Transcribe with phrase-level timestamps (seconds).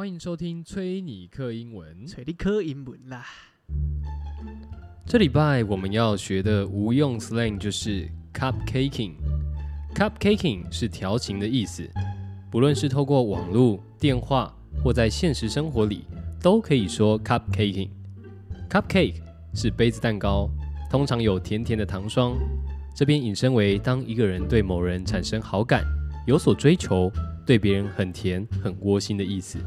[0.00, 2.06] 欢迎收听崔尼克英文。
[2.06, 3.22] 崔尼克英文啦。
[5.04, 9.12] 这礼拜我们要学的无用 slang 就是 cupcaking。
[9.94, 11.86] cupcaking 是调情的意思，
[12.50, 14.50] 不论是透过网络、电话
[14.82, 16.06] 或在现实生活里，
[16.40, 17.90] 都可以说 cupcaking。
[18.70, 19.20] cupcake
[19.52, 20.48] 是杯子蛋糕，
[20.88, 22.38] 通常有甜甜的糖霜。
[22.96, 25.84] 这边引申为当一个人对某人产生好感、
[26.26, 27.12] 有所追求，
[27.44, 29.58] 对别人很甜、很窝心的意思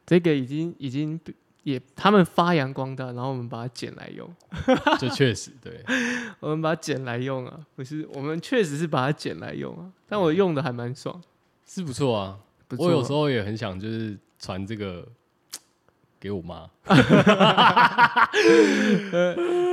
[0.05, 1.19] 这个已经已经
[1.67, 4.25] 也他们发扬光大，然后我们把它捡来用，
[4.97, 5.83] 这确实对，
[6.39, 11.21] 我们把它捡来用啊，不是，我们确实是把它捡来用啊，但我用的还蛮爽，
[11.65, 12.39] 是不错啊。
[12.69, 15.05] 不错我有时候也很想就是传这个
[16.21, 16.69] 给我妈，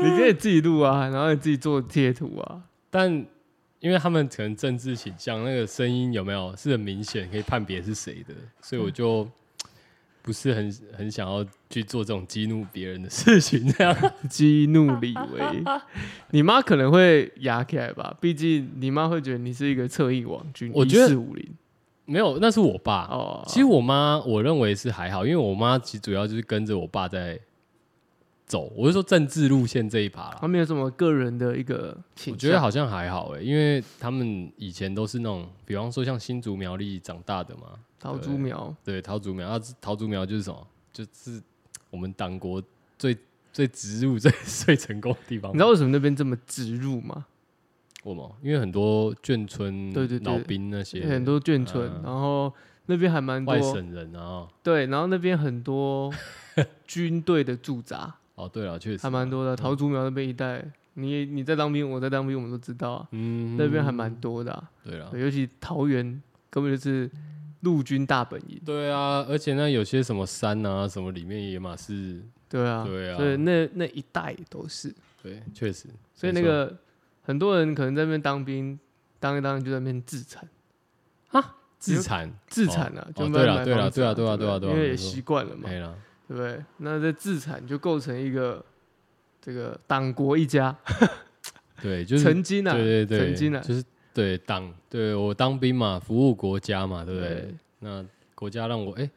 [0.03, 3.25] 你可以自己录啊，然后你自己做贴图啊，但
[3.79, 9.29] 因为他们可能政治倾向，那个声音有没有是很明显可以判别是谁的，所以我就
[10.25, 13.95] 不是很很想要去做这种激怒别人的事情，这样。
[14.31, 15.63] 激怒李维，
[16.31, 21.47] 你妈可能会压起来吧，毕竟你妈会觉得你是一个侧翼王军，我觉得四五零
[22.07, 23.03] 没有，那是我爸。
[23.11, 27.39] 哦，其实我妈，我认为是还好，因为我妈其实主要就是跟着我爸在
[28.47, 28.73] 走。
[28.77, 40.67] 我是说政治路线这一趴啦他，没有什么个人的一个倾向，我觉得好像还好哎、因为他们以前都是那种，比方说像新竹苗栗长大的嘛，桃竹苗，对，桃竹苗，啊，桃竹苗就是什么？
[40.93, 41.43] 就是
[41.91, 42.63] 我们党国
[42.99, 43.17] 最
[43.53, 45.51] 最植入最最成功的地方。
[45.51, 47.27] 你知道为什么那边这么植入吗？
[48.05, 48.37] 为什么？
[48.43, 52.53] 因为很多眷村、对对对老兵那些很多眷村，嗯然后
[52.87, 54.47] 那边还蛮多外省人啊。
[54.63, 56.13] 对，然后那边很多
[56.87, 59.55] 军队的驻扎，哦，对了，确实还蛮多的。
[59.55, 60.65] 桃竹苗那边一带，
[60.95, 65.11] 你你在当兵，我在当兵，我们都知道啊，嗯那边还蛮多的啊、对了。
[65.15, 67.11] 尤其桃园根本就是
[67.61, 74.93] 陆军大本营，对啊，而且那，有些什么山啊，什么里面也嘛是，对啊，对啊所以那那一带都是。
[75.23, 75.89] 对，确实。
[76.15, 76.77] 所以那个
[77.23, 78.79] 很多人可能在那边当兵，
[79.19, 80.47] 当一当就在那边自残，
[81.79, 85.69] 自残，自残啊，就对啦买房子对了对啊对啊不对啊因为也习惯了嘛。
[86.29, 86.63] 对不对？
[86.79, 88.65] 那这自产就构成一个
[89.41, 90.75] 这个党国一家，
[91.83, 97.29] 对，就是曾经啊，对对对，曾经啊，就是对党对我当兵嘛，服务国家嘛，对不对？
[97.29, 99.11] 对，那国家让我哎、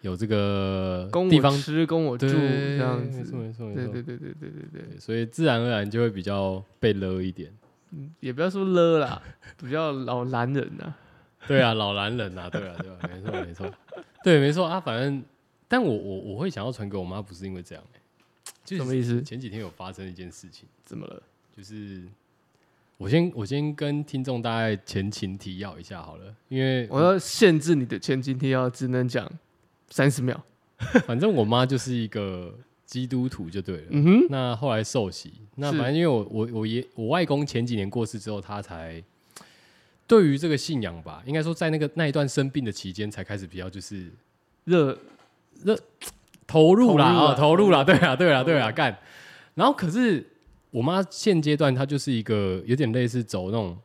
[0.00, 7.52] 有这个地方我吃，供我住对这样没错子，没错没错，对对对对对对对，所以自然而然就会比较被勒一点。
[7.92, 9.20] 嗯也不要说勒啦，
[9.58, 10.94] 比较老男人呐，
[11.48, 13.72] 对啊，老男人啊，对啊，对啊，没错没错，
[14.22, 15.22] 对没错啊，反正，
[15.70, 18.00] 但我我我会想要传给我妈，不是因为这样、欸，
[18.64, 19.22] 就是什么意思？
[19.22, 21.22] 前几天有发生一件事情，怎么了？
[21.56, 22.02] 就是
[22.96, 29.30] 我先我先跟听众大概前情提要一下好了，因为我要限制你的前情提要，只能讲
[29.90, 30.44] 三十秒。
[31.06, 32.52] 反正我妈就是一个
[32.84, 33.86] 基督徒就对了。
[33.90, 39.00] 嗯哼，那后来受洗，那反正因为我我我爷我外公前几年过世之后，他才
[40.08, 44.10] 对于这个信仰吧，应该说在那个那一段生病的期间，才开始比较就是
[44.64, 44.98] 热
[46.46, 48.96] 投入啦，投入啊哦，投入啦，对啊，对啊，对啊，干。
[49.54, 50.26] 然后可是
[50.70, 53.76] 我妈现阶段她就是一个有点类似走那种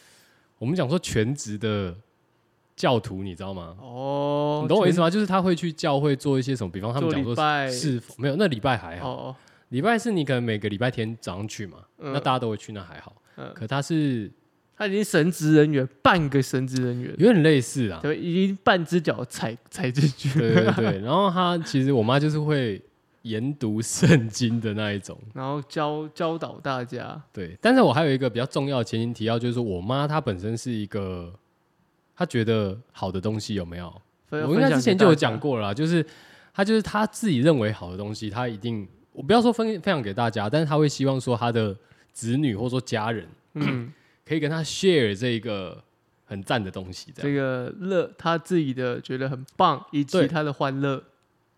[0.58, 1.94] 我们讲说全职的
[2.76, 3.76] 教徒，你知道吗？
[3.80, 5.08] 哦，你懂我意思吗？
[5.08, 9.36] 就是她会去教会做一些什么，比方他们做讲说是否没有，那礼拜还好，哦，
[9.70, 13.14] 礼拜是你可能每个礼拜天早上去嘛，嗯那大家都会去，那还好。
[13.36, 14.30] 嗯可她是
[14.82, 20.98] 他已经神职人员，半个神职人员，有点类似啊，对，已经半只脚踩 踩进去，对对对。
[21.06, 22.82] 然后他其实我妈就是会
[23.22, 27.56] 研读圣经的那一种，然后教教导大家，对。
[27.60, 31.32] 但是我还有一个比较重要的前提提要，就是说我妈她本身是一个，
[32.16, 34.02] 她觉得好的东西有没有？
[34.26, 36.04] 分我应该之前就有讲，过了啦，就是
[36.52, 41.76] 她就是她自己认为好的东西，她一定我不要说分分享给大家，但是她会希望说她的
[42.12, 43.92] 子女或者说家人嗯，
[44.32, 45.78] 可以跟他 share 这一个
[46.24, 51.04] 很赞的东西，这个乐他自己的觉得很棒，以及对他的欢乐，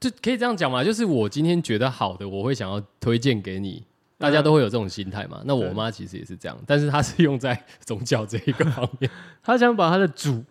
[0.01, 0.83] 就可以这样讲嘛。
[0.83, 3.85] 就是我今天觉得好的，我会想要推荐给你。
[4.19, 5.41] 大家都会有这种心态嘛？
[5.45, 9.09] 那我妈其实也是这样，但是她是用在宗教这一个方面。
[9.41, 10.43] 她想把她的主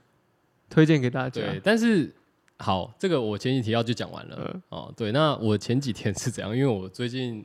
[0.70, 1.42] 推荐给大家。
[1.42, 2.10] 对，但是
[2.58, 4.38] 好，这个我前几提要就讲完了。
[4.54, 6.56] 嗯，哦，对，那我前几天是怎样？
[6.56, 7.44] 因为我最近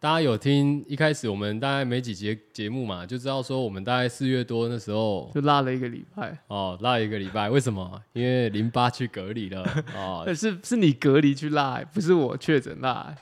[0.00, 6.34] 大家有听一开始我们大概没几节节目嘛，就知道说我们大概四月多那时候就落了一个礼拜。
[6.46, 8.02] 哦落一个礼拜，为什么？
[8.14, 9.62] 因为淋巴去隔离了
[9.94, 13.14] 哦，但 是是你隔离去落、欸，不是我确诊落、欸。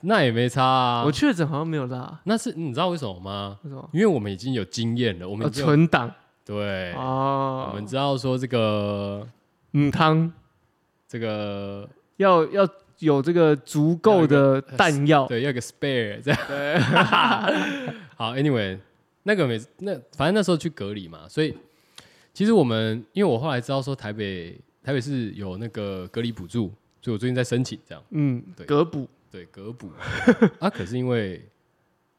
[0.00, 1.04] 那也没差啊。
[1.04, 3.58] 我确诊好像没有落，那是你知道为什么吗？
[3.62, 3.88] 为什么？
[3.92, 6.12] 因为我们已经有经验了，我们存档
[6.44, 9.24] 对，哦，我们知道说这个
[9.74, 10.32] 嗯汤
[11.06, 15.26] 这个要要有这个足够的弹药。
[15.26, 16.40] 对要个 spare 这样。
[16.48, 16.78] 对，
[18.16, 18.78] 好，anyway，
[19.24, 21.56] 那个每那反正那时候去隔离嘛，所以
[22.32, 26.72] 其实我们因为我后来知道说台北台北市有那个隔离补助，
[27.02, 29.90] 所以我最近在申请这样，嗯对，隔补对隔补
[30.60, 31.44] 啊，可是因为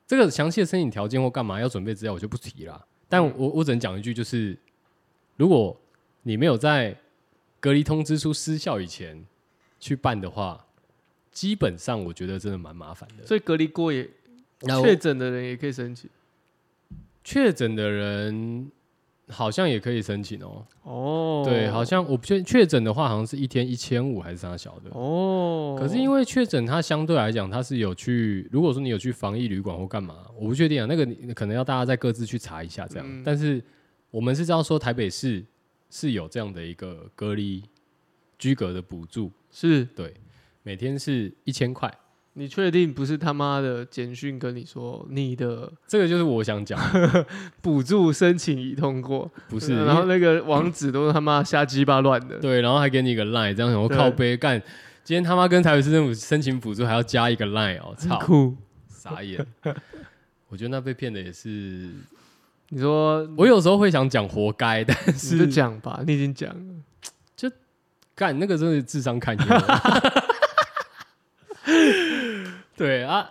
[0.05, 2.85] 这个详细的申请条件或干嘛要准备资料，我就不提啦。
[3.09, 4.57] 但我我只能讲一句，就是
[5.37, 5.79] 如果
[6.23, 6.95] 你没有在
[7.59, 9.25] 隔离通知书失效以前
[9.79, 10.66] 去办的话，
[11.37, 13.23] 基本上我觉得真的蛮麻烦的。
[13.23, 14.09] 所以隔离过也
[14.81, 16.09] 确诊的人也可以申请。
[17.23, 18.71] 确诊的人
[19.27, 20.65] 好像也可以申请哦。
[20.81, 24.89] 哦，对，好像我不确确诊的话，好像是一天一千五还是啥小的。
[24.93, 33.05] 哦，可是因为确诊，它相对来讲，它是有去，如果说你有去防疫旅馆或干嘛，我不确定啊，那个你可能要大家再各自去查一下这样。
[33.07, 33.63] 嗯但是
[34.09, 35.45] 我们是知道说台北市
[35.91, 37.61] 是有这样的一个隔离
[38.39, 40.15] 居隔的补助，是对，
[40.67, 41.89] 每天是一千块。
[42.33, 47.25] 你确定不是他妈的简讯跟你说你的这个就是我想讲的，
[47.63, 52.37] 补助申请已通过，不是，然后那个网址都是他妈瞎鸡巴乱的。
[52.39, 54.61] 对，然后还给你一个 line，这样想我靠背干。
[55.05, 58.19] 今天他妈跟台北市政府申请补助，还要加一个 line 哦，操。
[58.89, 59.43] 傻眼。
[60.49, 61.89] 我觉得那被骗的也是，
[62.67, 66.75] 你说我有时候会想讲活该，但是讲吧，你已经讲了。
[67.37, 67.49] 就
[68.13, 69.45] 干那个真的是智商堪忧。
[72.77, 73.27] 对啊，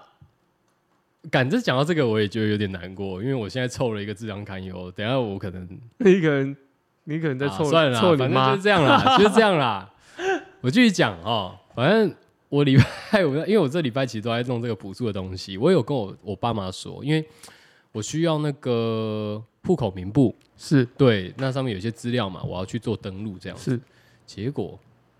[1.30, 5.66] 敢这讲到这个，我也觉得有点难过，因为我现在凑了一个智商堪忧，等下我可能
[5.98, 6.56] 你可能
[7.04, 8.50] 你可能在啊凑算了啦，反正凑你妈。
[8.50, 9.90] 就是这样啦， 就是这样啦。
[10.60, 12.12] 我继续讲哦，反正
[12.48, 12.76] 我礼
[13.12, 17.24] 拜五，因为我这礼拜其实都在弄这个补助的东西，我有跟我我爸妈说，因为
[17.92, 20.84] 我需要那个户口名簿，是。
[20.98, 23.72] 对，那上面有些资料嘛，我要去做登录这样子。
[23.72, 23.80] 是。
[24.26, 24.76] 结果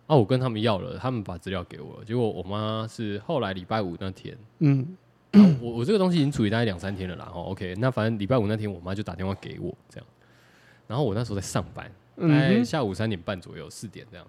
[0.07, 4.37] 啊，我跟他们要了，他们把资料给我了，结果我妈是后来礼拜五那天。
[4.61, 4.97] 嗯
[5.61, 10.07] 我我这个东西已经处理大概两三天了啦，哦，OK，那反正礼拜五那天我妈就打电话给我这样，
[10.87, 14.27] 然后我那时候在上班，大概嗯下午三点半左右，四点这样，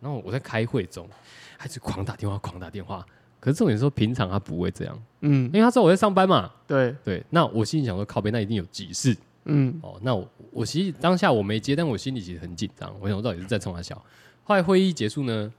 [0.00, 1.08] 然后我在开会中，
[1.56, 3.06] 还是狂打电话，狂打电话。
[3.38, 6.50] 可是重点是说，平常他不会这样，嗯因为他知道我在上班嘛。
[6.66, 10.00] 对对，那我心里想说，靠边那一定有急事嗯哦。
[10.02, 14.02] 那我我其实当下我没接，但我心里其实很紧张，我想我到底是在冲他笑。
[14.50, 15.52] 后来会议结束呢，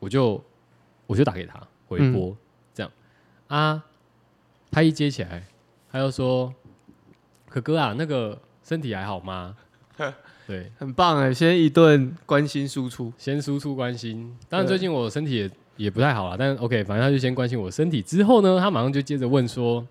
[0.00, 0.42] 我就
[1.06, 2.36] 我就打给他回拨，
[2.74, 2.90] 这样
[3.46, 3.84] 啊，
[4.72, 5.46] 他一接起来，
[5.92, 6.52] 他就说
[7.48, 9.56] ：“可哥啊，那个身体还好吗？”
[10.48, 13.12] 对，很棒哎，先一顿关心输出。
[13.16, 14.36] 先输出关心。
[14.48, 18.02] 当然最近我身体也也不太好了，但是 OK，反正他就先关心我身体。
[18.02, 19.86] 之后呢，他马上就接着问说：“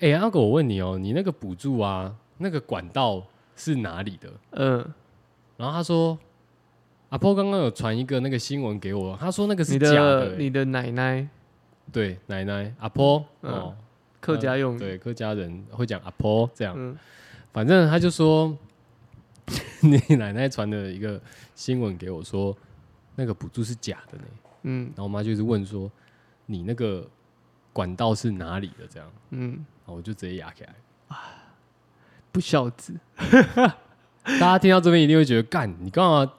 [0.00, 3.22] 哎、阿狗，我问你哦，你那个补助啊，那个管道
[3.56, 4.78] 是哪里的嗯，？”
[5.58, 6.18] 然后他说
[7.10, 11.26] ：“阿婆刚刚有传一个那个新闻给我，他说那个是你假的、你的奶奶
[11.90, 13.76] 对，奶奶阿婆、嗯哦，
[14.20, 16.74] 客家用语，对客家人会讲阿婆这样。
[16.76, 16.96] 嗯
[17.50, 18.54] 反正他就说，
[19.80, 21.20] 你奶奶传的一个
[21.54, 22.54] 新闻给我说，
[23.16, 24.24] 那个补助是假的呢。
[24.64, 25.90] 嗯然后我妈就一直问说，
[26.44, 27.08] 你那个
[27.72, 28.86] 管道是哪里的？
[28.86, 30.74] 这样，嗯，然后我就直接压起来。
[32.30, 32.94] 不孝子。
[34.22, 36.30] 大家听到这边一定会觉得，干你干嘛？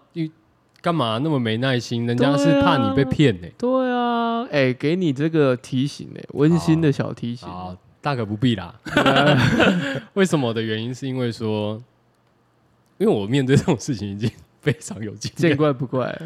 [0.80, 2.08] 你干嘛那么没耐心？
[2.08, 7.50] 人家是怕你被骗呢、对啊，哎，给你这个提醒哎，温馨的小提醒。
[7.50, 8.74] 啊，大可不必啦。
[10.16, 11.84] 为什么的原因是因为说，
[12.98, 14.32] 因为我面对这种事情已经
[14.62, 15.58] 非常有经验见验。
[15.58, 16.18] 怪不怪，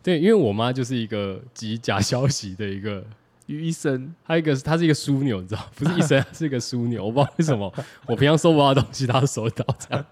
[0.00, 3.04] 对，因为我妈就是一个集假消息的一个，
[3.46, 7.06] 于医生还有一个她是一个枢纽，你知道， 不是医生，她是一个枢纽。
[7.06, 7.74] 我不知道为什么，
[8.06, 10.06] 我平常收不到的东西，她都收到，这样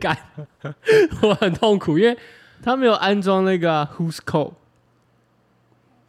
[0.00, 0.16] 干，
[1.20, 2.16] 我很痛苦，因为
[2.62, 4.52] 他没有安装那个啊 Who's Call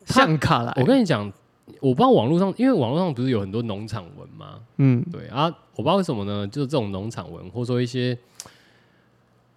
[0.05, 1.31] 他相卡来，我跟你讲，
[1.79, 4.59] 我不知道网络上，因为网络上不是有很多农场文吗？
[4.77, 6.47] 嗯，对啊，我不知道为什么呢？
[6.47, 8.17] 就是这种农场文，或者说一些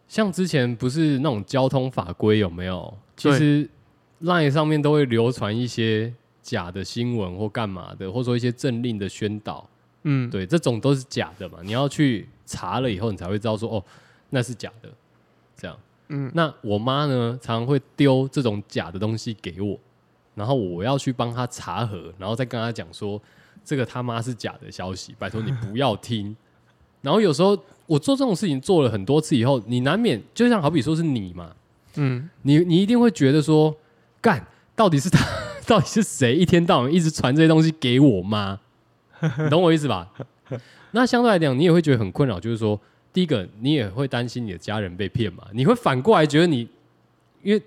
[0.08, 2.96] 像之前不是那种交通法规有没有？
[3.16, 3.68] 其实
[4.22, 9.68] LINE 上面都会流传一些假的新闻或干嘛的，或者说一些政令的宣导，
[10.04, 11.58] 嗯，对，这种都是假的嘛。
[11.62, 13.84] 你要去查了以后，你才会知道说哦，
[14.30, 14.88] 那是假的。
[16.08, 19.78] 嗯，那我妈呢，常常会丢这种假的东西给我，
[20.34, 23.20] 然后我要去帮她查核，然后再跟她讲说，
[23.64, 26.34] 这个他妈是假的消息，拜托你不要听。
[27.02, 31.54] 然后有时候我做这种事情做了很多次以后，你难免就像好比说是你嘛，
[31.96, 33.76] 嗯，你你一定会觉得说，
[34.20, 35.24] 干到底是他，
[35.66, 38.58] 到底是谁一天到晚一直传这些东西给我妈？
[39.20, 40.08] 你懂我意思吧？
[40.92, 42.80] 那相对来讲，你也会觉得很困扰，就是说，
[43.12, 46.68] 第一个，你也会担心你的家人被骗嘛，你会反过来觉得你，
[47.42, 47.62] 因为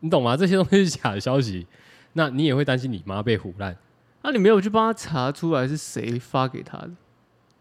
[0.00, 0.36] 你懂吗？
[0.36, 1.66] 这些东西是假的消息，
[2.12, 3.76] 那你也会担心你妈被唬烂。
[4.22, 6.90] 那、你没有去帮他查出来是谁发给他的？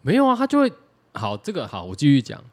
[0.02, 0.72] 没有啊，他就会
[1.14, 2.44] 好，这个好，我继续讲。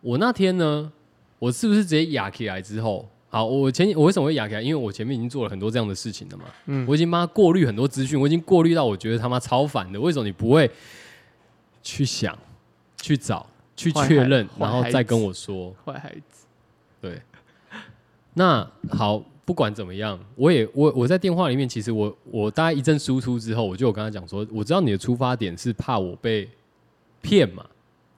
[0.00, 0.90] 我那天呢，
[1.38, 4.60] 我是不是直接哑起来之后，好，我前我为什么会哑起来？
[4.60, 10.00] 因为我前面已经做了很多这样的事情了嘛，嗯我已经帮他过滤很多资讯，我已经过滤到我觉得他妈超烦的。
[10.00, 10.68] 为什么你不会
[11.82, 12.36] 去想、
[13.00, 15.74] 去找、去确认，然后再跟我说？
[15.84, 16.46] 坏孩子，
[17.00, 17.20] 对，
[18.34, 26.48] 那好，不管怎么样，我也我我在电话里面，其实我我大概一阵输出之后，我就有跟他讲说，我知道你的出发点是怕我被
[27.20, 27.64] 骗嘛，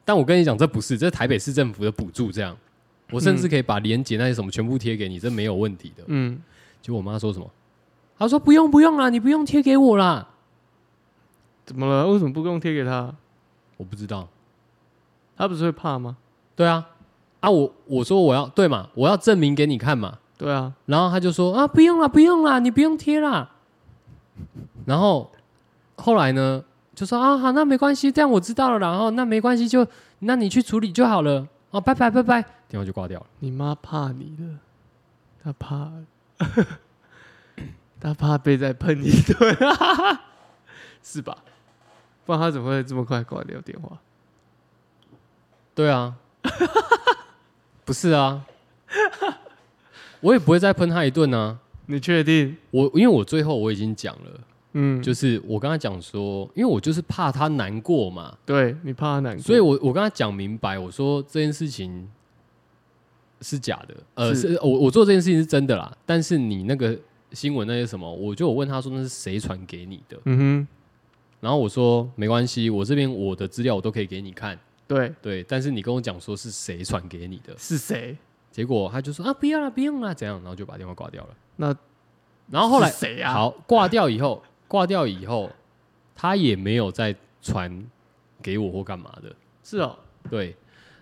[0.05, 2.57] 但我跟你讲，这不是，这是台北市政府的补助，这样，
[3.11, 6.05] 我甚至可以把连结那些什么全部贴给你，这没有问题的。
[6.09, 6.41] 嗯，
[6.83, 7.51] 结果我妈说什么？
[8.19, 10.29] 她说不用不用啦，你不用贴给我啦。
[11.67, 12.07] 怎么了？
[12.09, 13.15] 为什么不用贴给他？
[13.77, 14.29] 我不知道，
[15.37, 16.17] 他不是会怕吗？
[16.57, 16.87] 对啊，
[17.41, 20.19] 啊我我说我要对嘛，我要证明给你看嘛。
[20.37, 23.51] 对啊，然后他就说啊，不用啦，不用啦，你不用贴啦。
[24.85, 25.31] 然后
[25.97, 26.63] 后来呢，
[26.95, 28.91] 就说啊，好，那没关系，这样我知道了啦。
[28.91, 29.87] 然后那没关系，就
[30.21, 31.47] 那你去处理就好了。
[31.71, 33.27] 哦，拜拜拜拜，电话就挂掉了。
[33.41, 34.59] 你妈怕你了，
[35.43, 35.91] 她怕，
[38.01, 39.57] 她怕被再喷一顿，
[41.03, 41.37] 是吧？
[42.25, 43.99] 不然她怎么会这么快挂掉电话？
[45.75, 46.15] 对啊，
[47.85, 48.47] 不是啊，
[50.21, 51.59] 我也不会再喷他一顿啊。
[51.87, 52.57] 你确定？
[52.71, 54.41] 我因为我最后我已经讲了，
[54.73, 62.09] 嗯，就是我跟他讲说，因为我就是怕他难过嘛，对你怕他难过，所以我我跟他讲明白，我说这件事情
[63.43, 64.55] 是假的，呃，是。
[64.55, 66.97] 是我我做这件事情是真的啦，但是你那个
[67.33, 70.69] 新闻那些什么，我就我问他说那是谁传给你的，嗯哼。
[71.41, 78.17] 然后我说没关系，我这边我的资料我都可以给你看，哼，对，对，但是你跟我讲说是谁传给你的，是谁？
[78.51, 81.35] 结果他就说啊不要了不用了，怎样，然后就把电话挂掉了。
[81.57, 81.75] 那
[82.51, 83.33] 然后后来是谁啊？
[83.33, 85.51] 好挂掉以后， 挂掉以后，
[86.15, 87.85] 他也没有再传
[88.43, 89.35] 给我或干嘛的。
[89.63, 89.99] 是哦，
[90.31, 90.55] 对，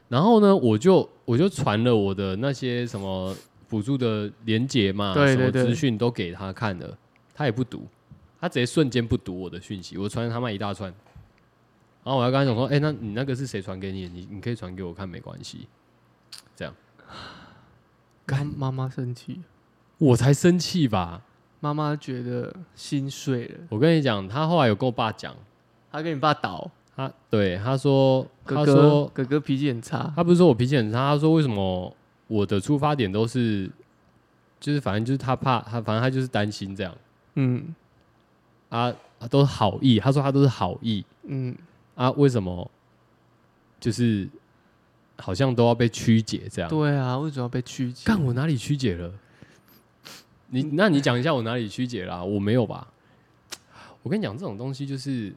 [0.08, 3.34] 然后呢，我就我就传了我的那些什么
[3.68, 6.96] 补助的连接嘛，什么资讯都给他看了，
[7.34, 7.86] 他也不读，
[8.40, 10.94] 他直接瞬间不读我的讯息，我传了他妈一大串。
[12.04, 14.08] 然后我要跟他讲说，哎、那你那个是谁传给你的？
[14.08, 15.68] 你你可以传给我看，没关系。
[18.24, 19.42] 妈妈妈生气，
[19.98, 21.22] 我才生气吧！
[21.60, 25.34] 妈妈觉得心碎了，我跟你讲，他后来有跟我爸讲，
[25.90, 31.94] 他跟你爸倒，他对他说，哥哥他说哥哥脾气很差，他不是说我脾气很差，他说为什么
[32.26, 33.70] 我的出发点都是，
[34.58, 36.96] 就是反正就是他怕他，反正他就是担心这样。
[37.34, 37.74] 嗯。
[38.70, 41.04] 啊，啊都是好意，他说他都是好意。
[41.24, 41.54] 嗯，
[41.94, 42.70] 啊，为什么
[43.80, 44.28] 就是
[45.18, 46.68] 好像都要被曲解这样？
[46.70, 48.02] 对啊，为什么要被曲解？
[48.06, 49.12] 干我哪里曲解了？
[50.48, 52.86] 你那你讲一下我哪里曲解啦、我没有吧？
[54.02, 55.32] 我跟你讲，这种东西就是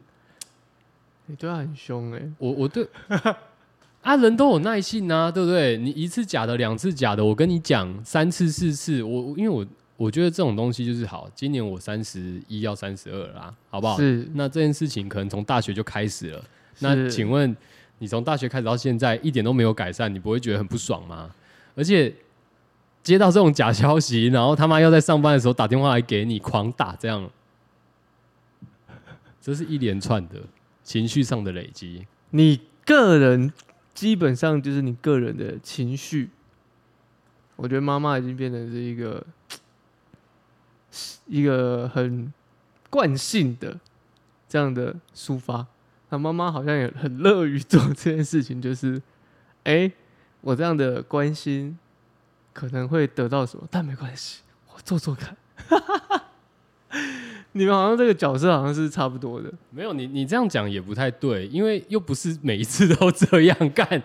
[1.28, 2.88] 你对他很凶哎、我我对
[4.02, 5.78] 啊，人都有耐性啊，对不对？
[5.78, 9.66] 你一次假的，两次假的，我跟你讲三次四次，我因为我
[9.98, 11.30] 我觉得这种东西就是好。
[11.34, 13.98] 今年我三十一要三十二啦，好不好？
[13.98, 16.44] 是，那这件事情可能从大学就开始了。
[16.80, 17.56] 那请问
[18.00, 21.34] 你从大学开始到现在一点都没有改善，你不会觉得很不爽吗？
[21.76, 22.14] 而且
[23.04, 27.30] 接到这种假消息，然后他妈要在上班的时候打电话来给你狂打，这样，
[29.42, 30.42] 这是一连串的
[30.84, 32.06] 情绪上的累积。
[32.32, 33.54] 你个人
[33.94, 36.32] 基本上就是你个人的情绪。
[37.56, 39.26] 我觉得妈妈已经变成是一个
[41.28, 42.32] 一个很
[42.90, 43.78] 惯性的
[44.48, 45.66] 这样的抒发。
[46.10, 49.02] 那妈妈好像也很乐于做这件事情，就是，
[49.66, 49.92] 哎、
[50.42, 51.78] 我这样的关心
[52.54, 54.42] 可能会得到什么，但没关系，
[54.74, 55.36] 我做做看。
[57.54, 59.52] 你们好像这个角色好像是差不多的。
[59.70, 64.04] 没有你，你这样讲也不太对，因为又不是每一次都这样干，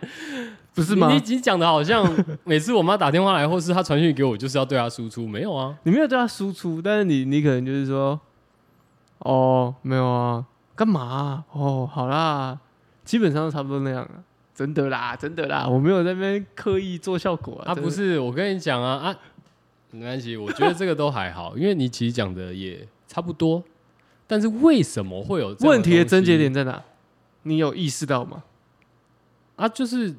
[0.75, 1.35] 不是吗你？
[1.35, 2.07] 你讲的好像
[2.45, 5.77] 每次我妈打电话来，或是她传讯给我，就是要对她输出，没有啊？
[5.83, 8.19] 你没有对她输出，但是你你可能就是说，
[9.19, 12.59] 哦，没有啊，干嘛啊、哦，好啦，
[13.05, 14.11] 基本上差不多那样了。
[14.55, 17.73] 真的啦，真的啦，我没有在那边刻意做效果啊。
[17.73, 19.17] 啊，不，是，我跟你讲啊啊，
[19.91, 23.63] 没关系，我觉得这个都还好， 因为你其实讲的也差不多，
[24.27, 26.83] 但是为什么会有问题的症结点在哪？
[27.45, 28.43] 你有意识到吗？
[29.57, 29.67] 啊？
[29.67, 30.15] 就是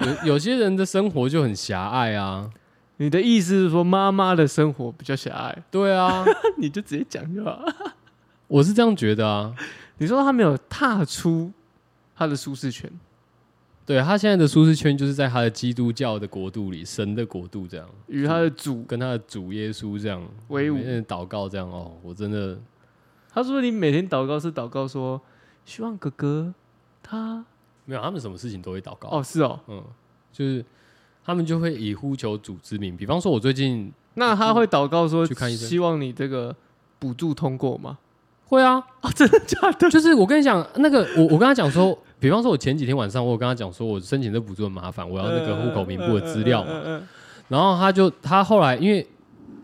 [0.00, 2.50] 有 有些人的生活就很狭隘啊，
[2.98, 6.24] 你的意思是说妈妈的生活比较狭隘，对啊，
[6.58, 7.60] 你就直接讲就好。
[8.48, 9.54] 我是这样觉得啊。
[9.98, 11.50] 你说他没有踏出
[12.14, 12.88] 他的舒适圈，
[13.84, 20.76] 对他现在的舒适圈就是在他的基督教的国度里，神的国度这样，与他的主跟他的主耶稣这样为伍。
[20.76, 22.56] 每天祷告这样哦，我真的
[23.32, 25.20] 他说你每天祷告是祷告说，
[25.64, 26.54] 希望哥哥
[27.02, 27.44] 他
[27.88, 29.82] 没有，他们什么事情都会祷告哦是哦，嗯，
[30.30, 30.62] 就是
[31.24, 36.54] 他们就会以呼求主之名，比方说，我最近那他会祷告说去看医生希望你这个
[36.98, 37.96] 补助通过吗？
[38.46, 39.88] 会啊，哦，真的假的？
[39.90, 47.00] 就是我跟你讲，那个我我跟他讲说，比方说，我前几天晚上我有跟他讲说，我申请这补助很麻烦，我要那个户口名簿的资料嘛，
[47.48, 49.06] 然后他就他后来因为。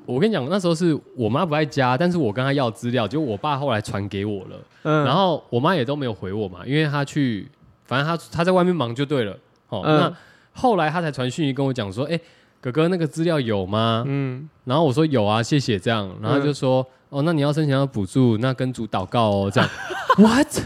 [0.07, 4.57] 我跟你讲，那时候是我妈不在家，但是我跟她要资料，就我爸后来传给我了。
[4.83, 7.49] 嗯然后我妈也都没有回我嘛，因为她去，
[7.85, 9.37] 反正他他在外面忙就对了。
[9.69, 10.17] 哦，嗯那
[10.53, 12.19] 后来他才传讯息跟我讲说，哎、
[12.61, 14.05] 哥哥那个资料有吗？
[14.07, 16.09] 嗯，然后我说有啊，谢谢这样。
[16.23, 19.69] 然后他就说，哦，那你要申请要补助，那跟主祷告哦，这样。
[20.17, 20.47] What？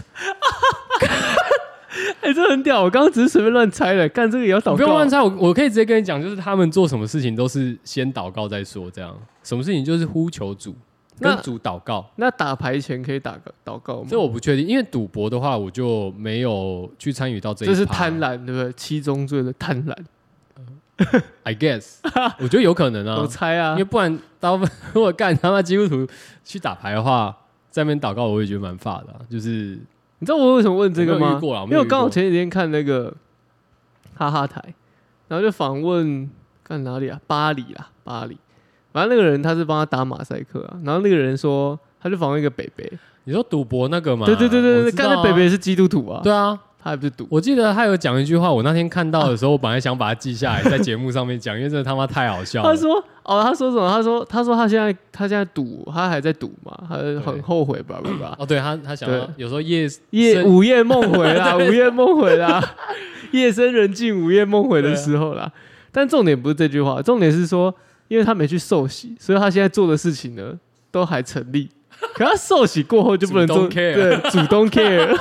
[2.21, 2.83] 哎，这很屌！
[2.83, 9.15] 我刚刚只是随便乱猜的，干这个也要祷告，不用乱猜，我我可以直接跟你讲，就是他们做什么事情都是先祷告再说，这样。
[9.41, 10.75] 什么事情就是呼求主，
[11.19, 12.09] 跟那主祷告。
[12.15, 14.07] 那打牌前可以打个祷告吗？
[14.09, 17.67] 这我不确定，因为赌博的话，我就没有去参与到这一。
[17.69, 18.19] 这是贪。
[18.19, 18.73] 婪，对不对？
[18.73, 19.95] 七宗罪的贪婪，
[21.43, 21.97] I guess，
[22.39, 26.05] 我觉得有可能啊 我，猜啊因为，不然大部分如果干他妈基督徒
[26.43, 27.35] 去打牌的话，
[27.69, 29.79] 在那边祷告，我也觉得蛮发的啊、就是
[30.19, 33.13] 你知道我为什么问这个吗因为我刚好好前几天看那个
[34.15, 34.61] 哈哈台，
[35.29, 36.29] 然后就访问
[36.63, 37.21] 看哪里啊？
[37.25, 38.37] 巴黎啊，巴黎。
[38.99, 42.91] 反正那个人他是帮他打马赛克啊，然后那个人说，他就访问一个北北，
[43.23, 44.25] 你说赌博那个吗？
[44.25, 52.67] 对对对对对，我知道啊北北是基督徒啊，对啊，他还不是赌，我记得他有讲一句话，我那天看到的时候，我本来想把它记下来，在节目上面讲，因为真的他妈太好笑了。
[52.75, 53.89] 他说哦，他说什么？
[53.89, 58.35] 他说他说他现在他现在赌，他还在赌嘛，他很后悔吧吧吧。
[58.37, 62.61] 哦，对他他想要有时候夜夜 午夜梦回啦，午夜梦回啦，
[63.31, 65.49] 夜深人静，午夜梦回的时候啦。
[65.91, 67.73] 但重点不是这句话，重点是说，
[68.09, 70.59] 因为他没去受洗，所以他现在做的事情呢
[70.91, 71.69] 都还成立。
[72.13, 75.15] 可他受洗过后就不能做，care 对，主动 care。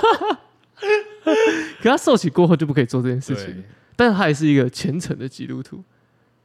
[1.81, 3.63] 可他受洗过后就不可以做这件事情，
[3.95, 5.83] 但他还是一个虔诚的基督徒。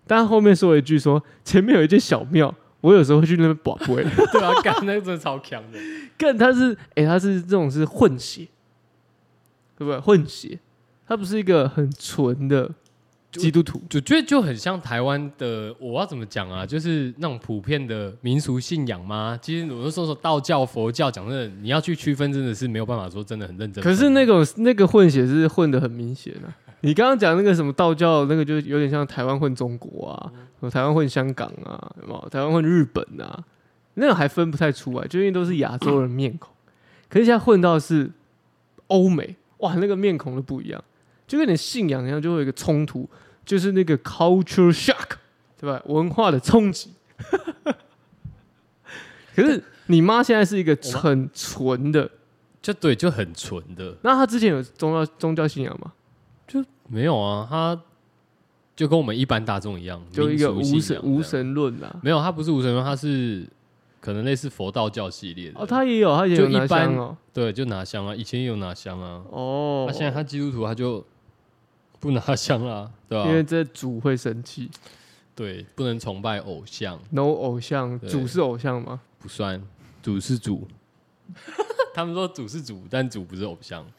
[0.05, 4.03] 但他后面说了一句说，前面有一间小庙，我有时候会去那边保会。
[4.33, 5.79] 对啊，干那个真的超强的。
[6.17, 8.47] 更他是哎、他是这种是混血，
[9.77, 9.99] 对不对？
[9.99, 10.59] 混血，
[11.07, 12.69] 他不是一个很纯的
[13.41, 13.81] 基督徒。
[13.89, 16.65] 就觉得就很像台湾的，我要怎么讲啊？
[16.65, 19.37] 就是那种普遍的民俗信仰吗？
[19.41, 23.83] 其实我就说说道教、佛教，讲真的，你要去区分，真的是没有办法说真的很认真。
[23.83, 26.51] 可是那个那个混血是混的很明显啊。
[26.81, 32.29] 你刚刚讲那个什么道教，那个就有点像台湾混中国啊，什么台湾混香港啊，有没有？
[32.29, 33.41] 台湾混日本啊，
[33.93, 36.53] 那个还分不太出来，就因为都是亚洲人面孔。
[37.07, 38.11] 可是现在混到是
[38.87, 40.83] 欧美，哇，那个面孔都不一样，
[41.33, 43.09] 就跟你信仰一样，就会有一个冲突，
[43.43, 45.13] 就是那个 culture shock，
[45.59, 45.81] 对吧？
[45.87, 46.91] 文化的冲击。
[49.35, 52.07] 可是你妈现在是一个很纯的，
[52.61, 55.91] 就对，就很纯的，那她之前有宗教宗教信仰吗？
[56.47, 57.81] 就没有啊，她
[58.75, 60.79] 就跟我们一般大众一样，就一个无。
[60.79, 61.99] 神无神论啦。
[62.03, 63.47] 没有，她不是无神论，她是
[63.99, 65.59] 可能类似佛道教系列的。
[65.59, 67.17] 哦，他也有，他也有拿就一般香哦。
[67.33, 69.23] 对，就拿香啊，以前也有拿香啊。
[69.31, 71.03] 哦，他现在他基督徒，他就
[72.03, 74.69] 不拿香啦， 对吧、因为这主会生气
[75.33, 78.99] 对，不能崇拜偶像，，no 偶像，对主是偶像吗？
[79.19, 79.63] 不算，
[80.01, 80.67] 主是主。
[81.95, 83.89] 他们说主是主，但主不是偶像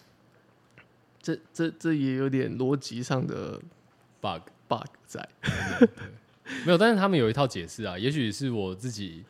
[1.23, 3.59] 这这这也有点逻辑上的
[4.21, 5.27] ，bug bug 在。
[6.67, 6.77] 没有。
[6.77, 9.25] 但是他们有一套解释啊，也许是我自己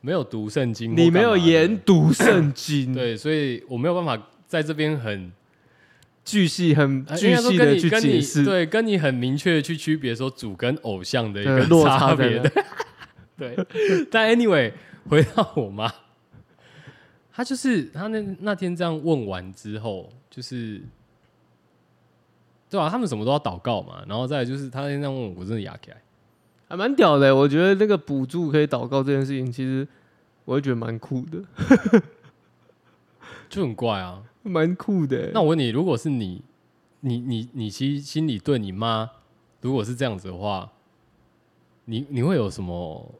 [0.00, 5.30] 没有读圣经，你没有研，读圣经，，对，所以我没有办法在这边很
[6.30, 12.38] 巨细很呃巨细的去解释，对，跟你很明确的去区别说主跟偶像的一呃个落差在差别。
[12.38, 12.64] 的
[13.36, 14.72] 对，但 anyway，
[15.08, 15.92] 回到我妈，
[17.32, 20.80] 她就是她那那天这样问完之后，就是
[22.68, 25.96] 对吧、他们什么都要祷告嘛，然后再来就是她那天这样问我，我真的哑起来。
[26.68, 27.34] 还蛮屌的。
[27.34, 29.88] 我觉得那个补助可以祷告这件事情，其实
[30.44, 31.42] 我也觉得蛮酷的，
[33.50, 34.22] 就很怪啊。
[34.42, 35.30] 蛮酷的。
[35.32, 36.42] 那我问你，如果是你，
[37.00, 39.10] 你你你其实心里对你妈，
[39.60, 40.70] 如果是这样子的话，
[41.84, 43.14] 你你会有什么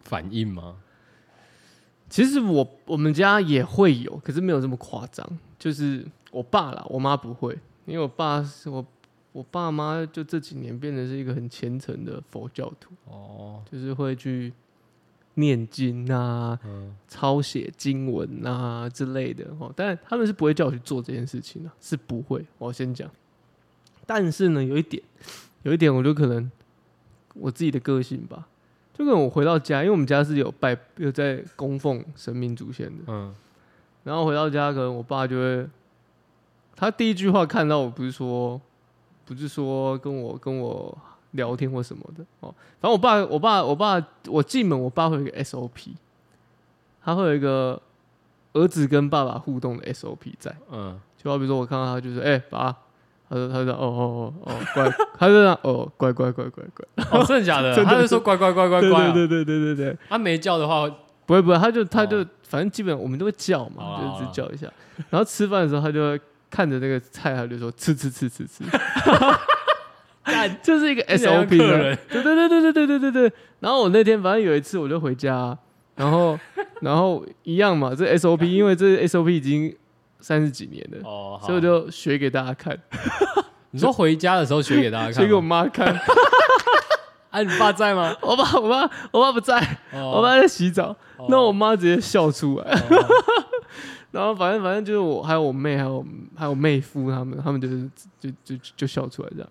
[0.00, 0.76] 反应吗？
[2.08, 5.26] 其实我我们家也会有，可是没有这么夸张。
[5.58, 8.84] 就是我爸啦，我妈不会，因为我爸是我
[9.32, 14.52] 我爸妈就这几年变得是一个很虔诚的佛教徒，哦，就是会去
[15.38, 19.72] 念经啊、嗯，抄写经文啊之类的哦。
[19.74, 22.44] 但他们是不会叫我去做这件事情的，是不会。
[22.58, 23.08] 我先讲，
[24.04, 25.02] 但是呢，有一点，
[25.62, 26.50] 有一点，我就可能
[27.34, 28.48] 我自己的个性吧，
[28.92, 33.34] 就跟我回到家，因为我们家是有拜有在供奉神明祖先的，嗯，
[34.04, 35.66] 然后回到家，可能我爸就会，
[36.74, 38.60] 他第一句话看到我不是说，
[39.24, 40.98] 不是说跟我跟我
[41.32, 45.92] 聊天或什么的哦，反正我爸我爸我爸我进门，我爸会有一个 SOP，
[47.04, 47.80] 他会有一个
[48.54, 52.74] 儿子跟爸爸互动的 SOP 在，嗯，就好比说我看到他就是哎、爸，
[53.28, 57.74] 他说他说哦哦哦哦乖， 他就这样哦乖乖乖乖乖，哦，真的假的？
[57.84, 60.88] 他就说乖乖乖乖乖啊，对对对对对对，他没叫的话，
[61.26, 62.26] 不会不会，他就他就、哦。
[62.48, 64.66] 反正基本我们都会叫嘛，就是只叫一下。
[65.10, 68.64] 然后吃饭的时候，他就会看着那个菜，他就说吃吃吃吃吃。
[70.30, 73.32] 干， 这是一个 SOP 的客人， 对对对对对对对对对。
[73.60, 75.56] 然后我那天反正有一次我就回家，
[75.96, 76.38] 然后
[76.80, 79.74] 然后一样嘛，这 SOP 因为这 SOP 已经
[80.20, 82.78] 三十几年了，哦，所以我就学给大家看，
[83.72, 85.98] 你说回家的时候学给大家看吗，学给我妈看。
[87.30, 88.14] 哎，你爸在吗？
[88.22, 89.58] 我爸我爸我爸不在，
[89.92, 92.64] 哦我爸在洗澡，哦那我妈直接笑出来。
[92.74, 93.06] 哦
[94.10, 96.02] 然后反正反正就是我还有我妹还有
[96.34, 97.88] 还有妹夫他们他们就是
[98.18, 99.48] 就就就就笑出来这样，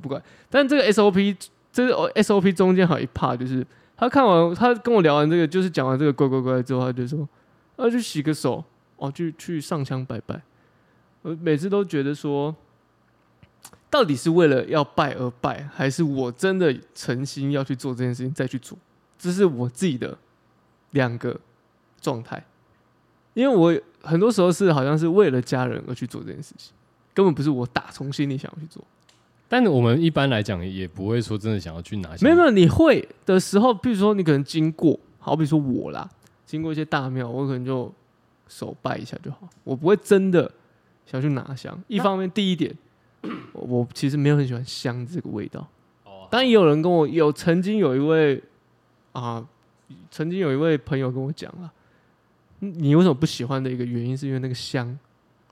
[0.00, 0.22] 不管。
[0.50, 1.36] 但这个 SOP
[1.72, 7.28] 这个 SOP 中间还有一 part 就是他看完他跟我聊完这个就是讲完这个乖乖乖之后，他就说
[7.76, 8.62] 啊去洗个手
[8.96, 10.40] 哦，去去上香拜拜。
[11.22, 12.54] 我每次都觉得说，
[13.90, 18.78] 到底是为了要拜而拜，还是我真的诚心要去做这件事情再去做？
[19.18, 20.16] 这是我自己的
[20.92, 21.38] 两个
[22.00, 22.44] 状态。
[23.34, 26.72] 因为我很多时候是好像是为了家人而去做这件事情，
[27.12, 28.82] 根本不是我打从心里想要去做。
[29.48, 36.10] 但我们一般来讲也不会说真的想要去拿，没有没有，你会的时候，比如说你可能经过，好比说我啦，
[36.44, 37.92] 经过一些大庙，我可能就
[38.48, 40.50] 手拜一下就好，我不会真的
[41.06, 41.80] 想去拿香。
[41.86, 42.76] 一方面，第一点，
[43.52, 45.68] 我我其实没有很喜欢香这个味道。
[46.04, 48.42] 哦，当然也有人跟我有曾经有一位
[49.12, 49.46] 啊，
[50.10, 51.72] 曾经有一位朋友跟我讲了，
[52.60, 54.98] 嗯你为什么不喜欢的一个原因，是因为那个香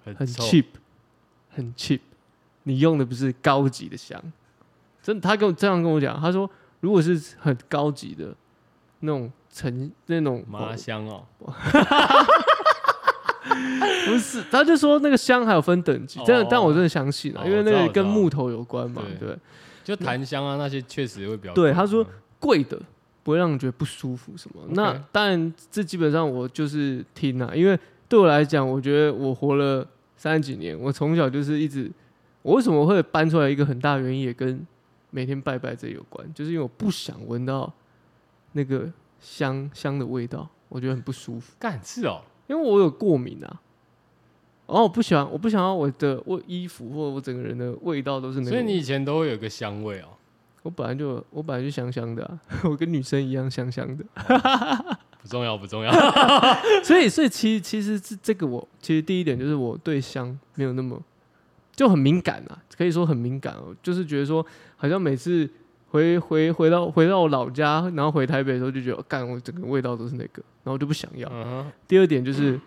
[0.05, 0.65] 很 cheap，
[1.51, 2.01] 很 cheap，
[2.65, 4.21] 你用的不是高级的香。
[5.03, 6.51] 真，他跟我这样跟我讲，他说
[6.81, 8.35] 如果是很高级的
[9.01, 11.25] 那种沉那种麻香哦，
[14.07, 19.39] 不是，他就说那个香还有分等级，真的，哦但我真的相信啊，哦因为那个跟木头有关嘛，对对。
[19.85, 22.07] 就檀香啊那些确实会比较对，他说嗯
[22.41, 22.81] 贵的
[23.23, 24.63] 不会让你觉得不舒服什么。
[24.71, 31.91] 那当然，这基本上我就是听啊，因为对我来讲，我觉得我活了三十几年，我从小就是一直，
[32.45, 34.65] 我为什么会搬出来一个很大的原因，也跟
[35.09, 37.73] 每天拜拜这有关，就是因为我不想闻到
[38.53, 43.61] 那个香香的味道，我觉得很不舒服，干是哦，因为我有过敏啊。
[44.67, 48.51] 然后我不喜欢，我不想要我的我衣服或我整个人的味道都是那个。
[48.51, 50.09] 所以你以前都会有个香味哦，
[50.63, 54.05] 我本来就我本来就香香的、啊， 我跟女生一样香香的。
[55.21, 55.91] 不重要不重要，
[56.85, 61.03] 所以，所以其实其实是这个我其实第一点就是我对香没有那么
[61.75, 64.45] 就很敏感啊，可以说很敏感哦，就是觉得说
[64.77, 65.49] 好像每次
[65.89, 71.29] 回回回到回到我老家，然后回台北的时候就觉得干我整个味道都是那个，然后就不想要。
[71.33, 72.61] 嗯哼，第二点就是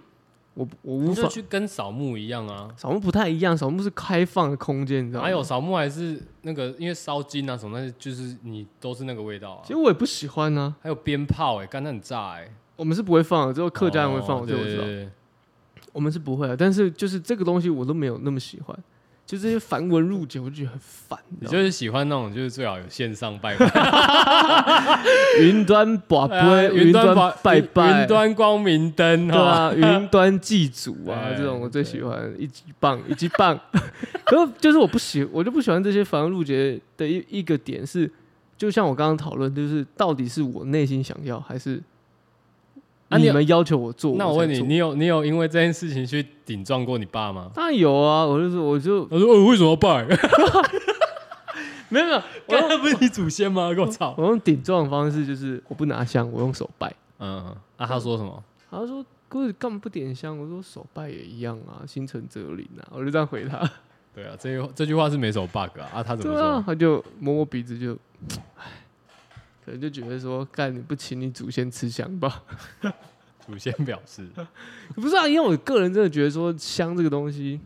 [0.53, 2.69] 我我无法就去跟扫墓一样啊。
[2.75, 5.27] 扫墓不太一样，扫墓是开放的空间，你知道吗？
[5.27, 9.73] 哪有扫墓还是那个，因为烧金啊什么，那就是你都是那个味道啊其。
[9.73, 12.49] 实我也不喜欢呢、还有鞭炮哎，干那很炸哎。
[12.75, 14.83] 我们是不会放的，只有客家人会放，哦我这个我知道。
[14.83, 15.09] 对对对
[15.93, 18.77] 我们是不会的，但是就是这个东西我都没有那么喜欢，
[19.27, 21.19] 就这些繁文缛节我就觉得很烦。
[21.39, 24.99] 你就是喜欢那种，就是最好有线上拜拜，
[25.43, 27.13] 云端把杯、云端
[27.43, 29.69] 拜拜、云端光明灯哈。
[29.73, 33.59] 对啊，云端祭祖啊， 哎这种我最喜欢，一级棒， 一级棒。
[34.23, 38.09] 可是就是我不喜，我就不喜欢这些繁文缛节的一一个点是，
[38.57, 41.83] 就像我刚刚讨论，就是到底是我内心想要，还是
[43.09, 47.49] 啊你们要求我做，那我问你，你有你有因为这件事情去顶撞过你爸吗？
[47.55, 50.05] 当然有啊，我就说我就我说：“我，为什么要拜？
[51.89, 53.73] 没 有没有， 我用那不是你祖先吗？
[53.73, 58.43] 给我操我用顶撞的方式就是我不拿香，我用手拜。！”嗯，啊，他说什么？
[58.69, 63.57] 他说：“哥，干嘛不点香？”我说：“手拜也一样啊，心诚则灵啊。”我就这样回他。
[64.13, 65.87] 对啊，这句这句话是没什么 bug 啊。
[65.93, 67.93] 啊，他怎么说？，他就摸摸鼻子就，
[68.57, 68.65] 唉，
[69.67, 72.41] 可能就觉得说，干你不请你祖先吃香吧？
[73.45, 74.25] 祖先表示，
[74.95, 77.59] 不是啊，因为我个人真的觉得说香这个东西，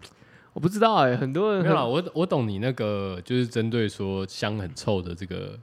[0.54, 5.60] 我不知道哎、很多人没有啦，我我懂你那个，就是针对说香很臭的这个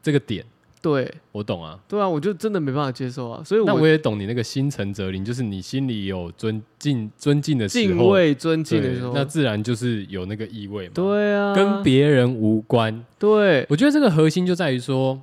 [0.00, 0.44] 这个点，
[0.80, 1.78] 对我懂啊。
[1.88, 13.04] 对啊，我就真的没办法接受啊，所以那我我也懂你那个心诚则灵，就是你心里有尊敬尊敬的时候敬畏尊敬的时候，那自然就是有那个意味嘛。，对啊，跟别人无关。
[13.18, 15.20] 对我觉得这个核心就在于说，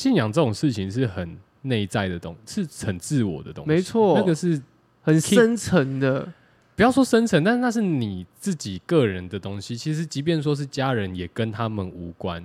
[0.00, 3.70] 信仰这种事情是很内在的东是很自我的东西。
[3.70, 4.58] 没错那个是
[5.02, 6.26] 很深层的，
[6.74, 9.76] 不要说深层，但是那是你自己个人的东西。
[9.76, 12.42] 其实，即便说是家人，也跟他们无关。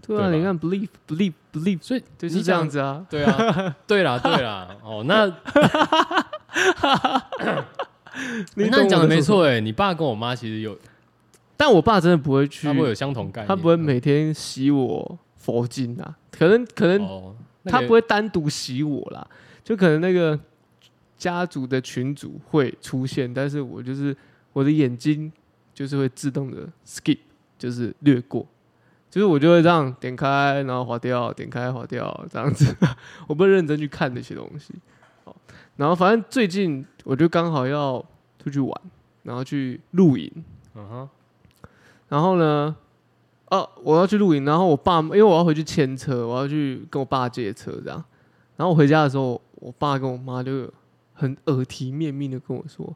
[0.00, 4.68] 对啊，你看 believe believe believe，所以就是这样子啊，对啊， 对啦，对啦。
[4.84, 5.26] 哦，那
[8.54, 10.78] 你那你讲的没错哎，你爸跟我妈其实有，
[11.56, 13.48] 但我爸真的不会去他，会有相同概念。
[13.48, 17.34] 他不会每天洗我佛经啊，可能可能
[17.66, 19.24] 他不会单独洗我啦，
[19.62, 20.38] 就可能那个
[21.16, 24.16] 家族的群主会出现，但是我就是
[24.52, 25.30] 我的眼睛
[25.72, 27.18] 就是会自动的 skip，
[27.56, 28.44] 就是略过，
[29.08, 32.74] 就是我就会这样点开，然后划掉，点开划掉这样子，
[33.28, 34.74] 我不会认真去看那些东西。
[35.24, 35.36] 好，
[35.76, 38.04] 然后反正最近我就刚好要
[38.42, 38.72] 出去玩，
[39.22, 40.30] 然后去露营，
[40.74, 41.08] 嗯哼，
[42.08, 42.74] 然后呢，
[43.58, 48.02] 哦、我要去露营，然后我爸因为我要回去牵车，我要去跟我爸借车这样。
[48.56, 50.66] 然后我回家的时候，我爸跟我妈就
[51.12, 52.86] 很耳提面命的跟我说：“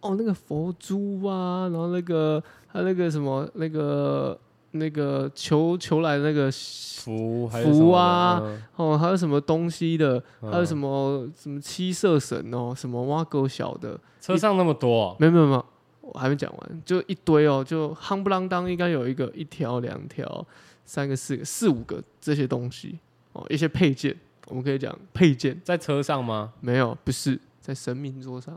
[0.00, 4.36] 哦，那个佛珠啊，然后那个还有那个什么那个
[4.72, 15.16] 那个求求来的那个福福啊嗯哦，还有什么东西的，还有什么么什么七色神哦，什么挖狗小的，车上那么多哦？
[15.20, 15.64] 没有没有没有，
[16.12, 20.46] 我还没讲完，就一堆哦，就夯不啷当，应该有一个一条、两条、
[20.84, 22.98] 三个、四个、四五个这些东西
[23.32, 26.52] 哦，一些配件，我们可以讲配件，在车上吗？
[26.60, 28.54] 没有，不是在神明桌上，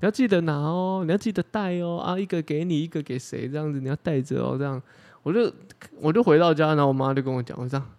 [0.00, 4.80] 你要记得拿哦，你要记得带哦，啊，一个给你，一个给谁，这样子你要带着哦，这样，
[5.22, 5.52] 我就
[6.00, 7.90] 我就回到家，然后我妈就跟我讲，我这样，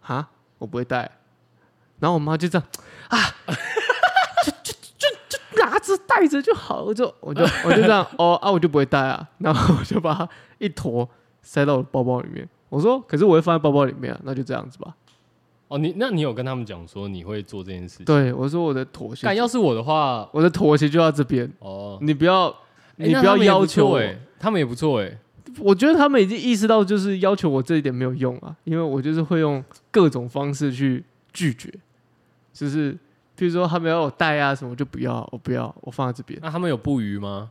[0.00, 1.10] 哈，我不会带，
[1.98, 2.68] 然后我妈就这样
[3.08, 3.18] 啊，
[5.84, 11.08] 就拿着带着就好，我就 我就我就这样，哦啊，我就不会带啊， 然后我就把它一坨
[11.42, 14.94] 塞到我包包里面，我说，可是我会放在包包里面啊，那就这样子吧，
[15.68, 18.06] 哦，你那你有跟他们讲说你会做这件事情？
[18.06, 21.50] 对我说我的妥协但，，要是我的话，我的妥协就到这边。
[21.58, 22.54] 哦，你不要，欸
[22.96, 23.98] 你不要要求我。
[23.98, 25.18] 哎，他们也不错哎。
[25.60, 31.72] 我觉得他们已经意识到，就是要求我这一点没有用啊，因为我就是会用各种方式去拒绝，
[32.52, 32.96] 就是
[33.36, 36.38] 譬如说他们要我带啊什么，我就不要，我不要，我放在这边。
[36.42, 37.50] 那他们有不愉吗？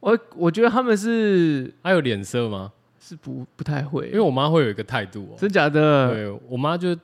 [0.00, 2.72] 我我觉得他们是他有脸色吗？
[3.00, 5.36] 是不不太会，因为我妈会有一个态度哦。
[5.38, 6.96] 真假的，对我妈就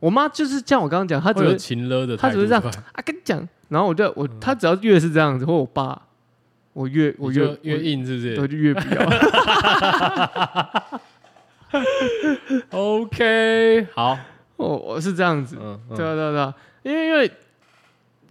[0.00, 6.00] 我妈就是像我刚刚讲，她只会有会情勒的态度，她只是这样啊跟你讲，然后我就我她只要越是这样子，或我爸，
[6.72, 9.08] 我越我越越硬，是不是我就越不要。
[12.70, 14.18] OK，好，
[14.56, 17.30] 我我是这样子，嗯，嗯对啊，对啊，对啊，因为因为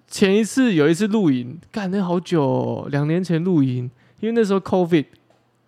[0.08, 5.06] 前一次有一次露营，干那好久、哦，两年前露营，因为那时候 COVID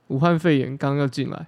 [0.08, 1.48] 武汉肺炎刚要进来，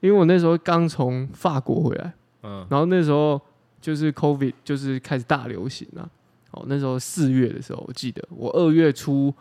[0.00, 2.66] 因为我那时候刚从法国回来，嗯。
[2.70, 3.40] 然后那时候
[3.80, 6.08] 就是 COVID 就是开始大流行啊，
[6.52, 9.32] 哦，那时候四月的时候，我记得我二月初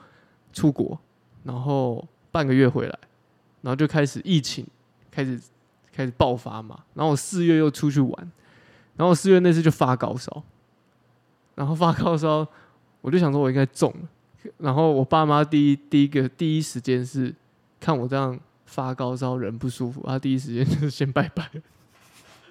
[0.51, 0.99] 出国，
[1.43, 2.99] 然后半个月回来，
[3.61, 4.65] 然后就开始疫情
[5.09, 5.39] 开始
[5.91, 8.31] 开始爆发嘛，然后我四月又出去玩，
[8.97, 10.43] 然后我四月那次就发高烧，
[11.57, 12.47] 然后发高烧，
[13.01, 17.33] 我就想说我应该中了，然后我爸妈第一第一个第一时间是
[17.79, 21.49] 看我这样发高烧人不舒服，他第一时间就是先拜拜。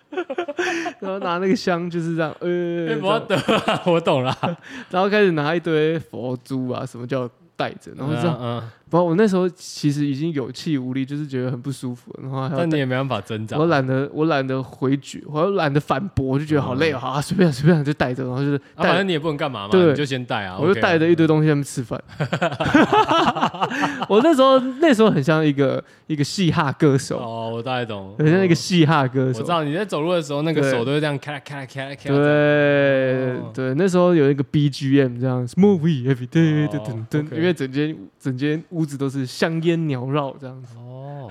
[1.00, 4.58] 然后拿那个香就是这样，呃， 我懂了，我懂了，
[4.90, 13.58] 然后开始拿一堆佛珠啊，什么叫带着，然后这样嗯，嗯不，我那时候其实已经有气无力，就是觉得很不舒服，然后但你也没办法挣扎。
[13.58, 20.56] 我懒得我懒得回绝，我懒得反驳，我就觉得好累哦，好啊随便随便就带着，然后就是啊，反，正你也不能干嘛嘛，对你就先带啊。
[20.58, 22.00] 我就带着一堆东西在那吃饭。
[24.08, 29.50] 我那时候那时候很像一个一个嘻哈歌手，哦，我大概懂，很像一个嗯嘻哈歌手我知。
[29.50, 32.16] 道你在走路的时候，那个手都会这样咔啦咔啦咔啦咔啦。
[32.16, 36.78] 对哦对，那时候有一个 BGM 这样，Smooth Every Day，哦噔
[37.10, 41.30] 噔噔，因为整间整间屋子都是香烟缭绕这样子，哦，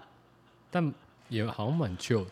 [0.70, 0.92] 但
[1.30, 2.30] 也好像蛮 chill 的。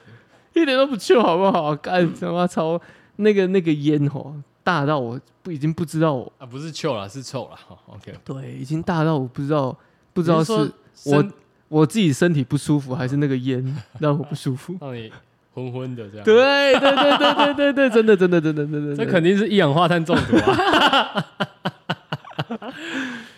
[0.52, 1.74] 一点都不臭，好不好？
[1.74, 2.80] 干他妈超
[3.16, 7.57] 那个那个烟吼，大到我不已经不知道我啊，不是 chill 啦，是臭了。
[7.57, 9.72] 好 OK，对，已经大到我不知道
[10.12, 11.33] 不不知道是我身
[11.68, 13.64] 我自己身体不舒服，还是那个烟
[13.98, 14.76] 让我不舒服。
[14.80, 15.11] 让你
[15.54, 16.24] 昏昏的这样。
[16.24, 21.26] 对对对对对对对，真的真的真的真的，这肯定是一氧化碳中毒啊！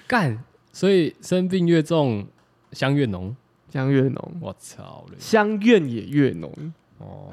[0.07, 0.39] 干，
[0.77, 2.27] 所以生病越重，
[2.73, 3.35] 香越浓。
[3.71, 5.17] 香越浓，我操嘞！
[5.19, 6.53] 香怨也越浓。
[6.99, 7.33] 哦，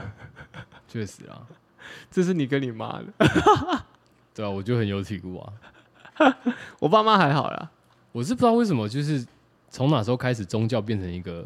[0.88, 1.45] 确实啊，
[2.10, 3.06] 这是你跟你妈的，
[4.34, 5.53] 对啊，我就很有体悟啊。
[6.79, 7.69] 我爸妈还好啦。
[8.13, 9.25] 我是不知道为什么，就是
[9.69, 11.45] 从哪时候开始，宗教变成一个，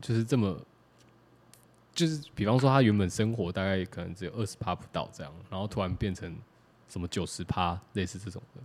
[0.00, 0.58] 就是这么，
[1.94, 6.36] 就是比方说他原本生活大概可能只有二十趴不到这样，然后突然变成
[6.88, 8.62] 什么九十趴，类似这种的。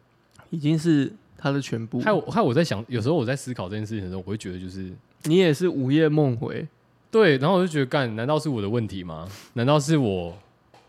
[0.50, 2.00] 已经是他的全部。
[2.02, 4.92] 害我害我在想，有时候我在思考这件事情的时候，我会觉得就是
[5.24, 6.68] 你也是午夜梦回，
[7.12, 9.28] 对，然后我就觉得干，难道是我的问题吗？
[9.54, 10.36] 难道是我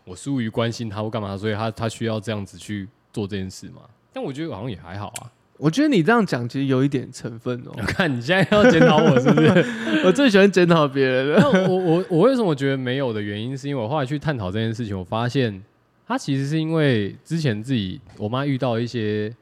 [0.05, 3.81] 我疏于关心他或干嘛，所以他他需要这样子去做这件事吗？
[4.13, 5.31] 但我觉得好像也还好啊。
[5.59, 7.73] 我觉得你这样讲其实有一点成分哦。
[7.87, 9.65] 看你现在要检讨我是不是？
[10.05, 11.39] 我最喜欢检讨别人了。
[11.51, 15.63] 那我我我为什么觉得没有的原因，是因为我后来去探讨这件事情，我发现
[16.07, 19.33] 他其实是因为之前自己我妈遇到一些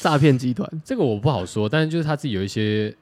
[0.00, 2.94] 诈骗集团这个我不好说，但是就是他自己有一些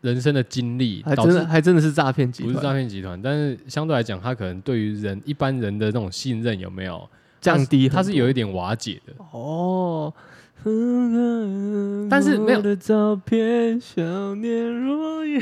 [0.00, 7.08] 人生的经历，还真的还真的是诈骗集不是诈团，骗集团，但是相对来讲，他可能对于人一般人的那种信任有没有
[7.40, 9.12] 降低他是有一点瓦解的。
[9.32, 10.12] 哦。
[12.10, 15.40] 但是没有我的照片，想念若烟。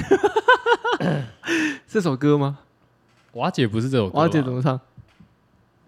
[1.89, 2.59] 这首歌吗？
[3.33, 4.79] 瓦解不是这首歌吧，瓦解怎么唱？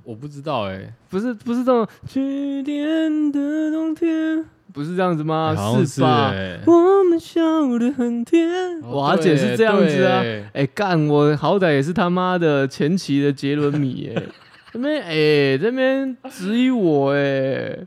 [0.03, 2.21] 我不知道哎、不是不是这种去
[2.63, 5.55] 年的冬天，不是这样子吗？
[5.87, 6.31] 是吧？
[6.33, 7.41] 哎、我们笑
[7.79, 8.49] 得很甜。
[8.83, 10.23] 哦瓦姐是这样子啊。
[10.23, 14.23] 对哎、干我好歹也是他妈的前期的杰伦迷哎、
[14.73, 17.79] 这边哎、这边质疑我哎、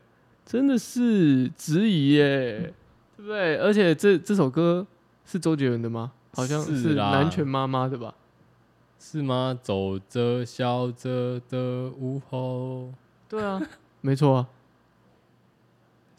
[0.45, 2.73] 真的是质疑耶、
[3.17, 3.57] 对不对？
[3.57, 4.85] 而且这这首歌
[5.25, 6.11] 是周杰伦的吗？
[6.33, 8.13] 好像是南拳妈妈的吧？
[8.99, 9.57] 是吗？
[9.61, 12.91] 走着笑着的午后，
[13.29, 13.61] 对啊，
[14.01, 14.47] 没错啊。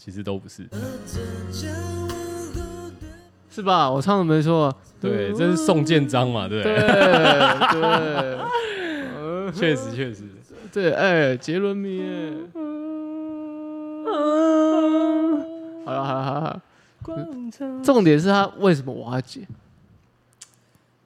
[0.05, 0.69] 其实都不是。
[3.49, 3.89] 是吧？
[3.89, 4.75] 我唱的没错。
[5.01, 6.89] 对，这是宋建章嘛，对不对对？
[6.89, 8.39] 对，
[9.17, 10.25] 呃 确实确实。
[10.73, 12.33] 对，哎，杰伦迷耶。
[15.85, 16.61] 好了好了好了，
[17.85, 19.47] 重点是他为什么瓦解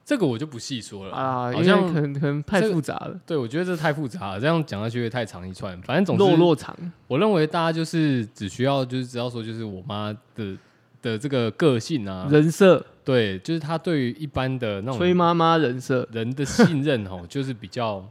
[0.07, 1.51] 这个我就不细说了啊？
[1.51, 5.77] 好像为可能可能太这个复杂了，对我觉得这太复杂了，这样讲下去会太长一串。
[5.81, 6.73] 反正总之，落落场。
[7.07, 10.57] 我认为大家就是只需要就是知道说，就是我妈的
[11.01, 18.01] 的这个个性啊，人设，对，就是她对于一般的那种催妈妈人设，人的信任哦，就是比较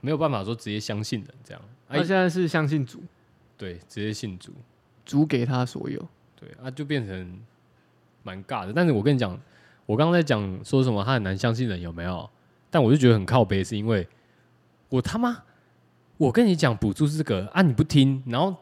[0.00, 1.62] 没有办法说直接相信人这样。
[1.86, 3.00] 哎他现，在是相信主，
[3.56, 4.52] 对，直接信主，
[5.06, 6.04] 主给她所有。
[6.34, 7.40] 对啊，就变成
[8.24, 8.72] 蛮尬的。
[8.72, 9.40] 但是我跟你讲，
[9.90, 12.30] 我刚刚在讲说什么他很难相信人有没有？
[12.70, 14.06] 但我就觉得很靠背，是因为
[14.88, 15.36] 我他妈，
[16.16, 18.54] 我跟你讲补助是这个啊，你不听，然后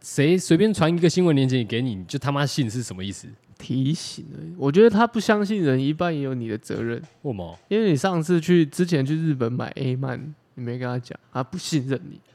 [0.00, 3.26] 谁随便传一个新闻链接给你，你就他妈信是什么意思？
[3.58, 7.58] 提醒而已，我觉得他不相信人，一半也有你的责任，为什么？
[7.66, 12.20] 因为你上次去之前去日本买 A 曼，你没跟他讲，他不信任你。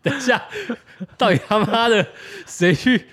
[0.00, 0.42] 等一下，
[1.18, 2.06] 到底他妈的
[2.46, 3.04] 谁去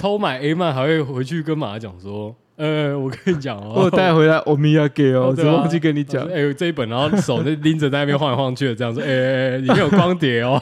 [0.00, 6.36] 偷买 A 曼，还会回去跟马讲说，呃，我跟你讲哦，我带回来欧米亚给哦，只对啊忘记跟你讲哎、。
[6.36, 10.58] 欸，这一本，然后手就拎着在那边晃来晃去的，这样说，哎、欸欸里面有光碟哦，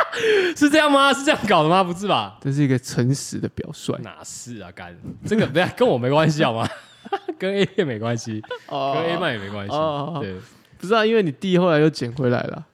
[0.56, 1.12] 是这样吗？
[1.12, 1.84] 是这样搞的吗？
[1.84, 2.38] 不是吧？
[2.40, 3.94] 这是一个诚实的表率。
[4.02, 4.72] 哪是啊？
[4.74, 4.96] 干
[5.26, 6.66] 这个不要跟我没关系好吗？
[7.38, 9.72] 跟 A 片没关系，哦跟 A 曼也没关系。
[9.74, 10.34] 哦对，
[10.78, 12.64] 不是啊，因为你弟后来又捡回来了，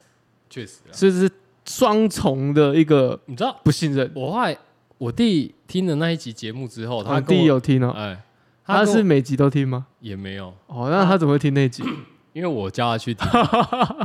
[0.49, 0.93] 确实啊。
[0.93, 1.31] 所以这是
[1.67, 4.11] 双重的一个你知道，不信任。
[4.15, 4.57] 我后来
[4.99, 8.23] 我弟听了那一集节目之后，他弟有听哦，哎，
[8.65, 9.87] 他是每集都听吗？
[10.01, 11.83] 也没有，哦，那他怎么会听那集？
[12.33, 13.27] 因为我叫他去听，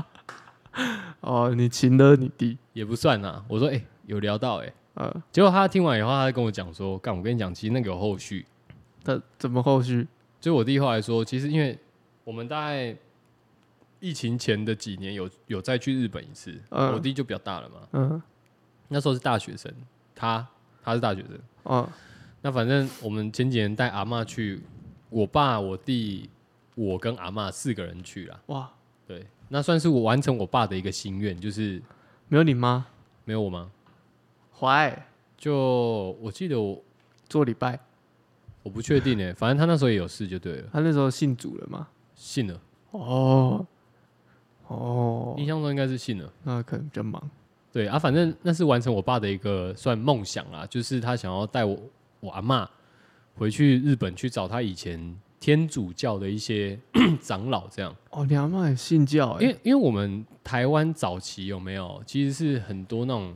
[1.21, 3.43] 哦，你请了你弟也不算啊。
[3.47, 8.45] 我说，哎、有聊到哎、呃，结果他听完以后，他就跟我讲说：“干，我跟你讲，其实那个有后续。
[9.03, 10.07] 他怎么后续？
[10.39, 11.77] 就我弟后来说，其实因为
[12.23, 12.95] 我们大概
[13.99, 18.21] 疫情前的几年有有再去日本一次，嗯我弟就比较大了嘛，嗯，
[18.89, 19.73] 那时候是大学生，
[20.13, 20.47] 他
[20.83, 21.39] 他是大学生。
[21.65, 21.87] 嗯，
[22.41, 24.61] 那反正我们前几年带阿妈去，
[25.09, 26.29] 我爸、我弟、
[26.75, 28.41] 我跟阿妈四个人去了。
[28.47, 28.71] 哇，
[29.05, 31.81] 对，那算是我完成我爸的一个心愿，就是
[32.27, 32.85] 没有你妈
[33.25, 33.69] 没有我妈？
[34.57, 35.05] 怀
[35.37, 36.83] 就我记得我
[37.27, 37.79] 做礼拜，
[38.63, 41.87] 我不确定哎，反正他那时候也有事就对了，他那时候信主了吗？
[42.15, 42.61] 信了，
[42.91, 43.65] 哦，
[44.67, 46.31] 哦，印象中应该是信了。
[46.43, 47.29] 那可能比较忙。
[47.71, 51.77] 对啊，反正那是完成我爸的一个算梦想啦，就是他想要带我
[52.19, 52.67] 我阿妈
[53.35, 56.77] 回去日本去找他以前天主教的一些
[57.21, 57.95] 长老这样。
[58.09, 63.33] 哦，你阿妈也信教哎、因为因为我们台湾早期有没有，其实是很多那种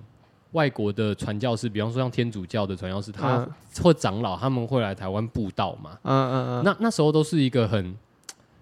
[0.53, 3.51] 外国的传教士，比方说像天主教的传教士，他嗯
[3.83, 5.91] 或长老，他们会来台湾布道嘛。
[6.01, 7.95] 嗯嗯嗯，那那时候都是一个很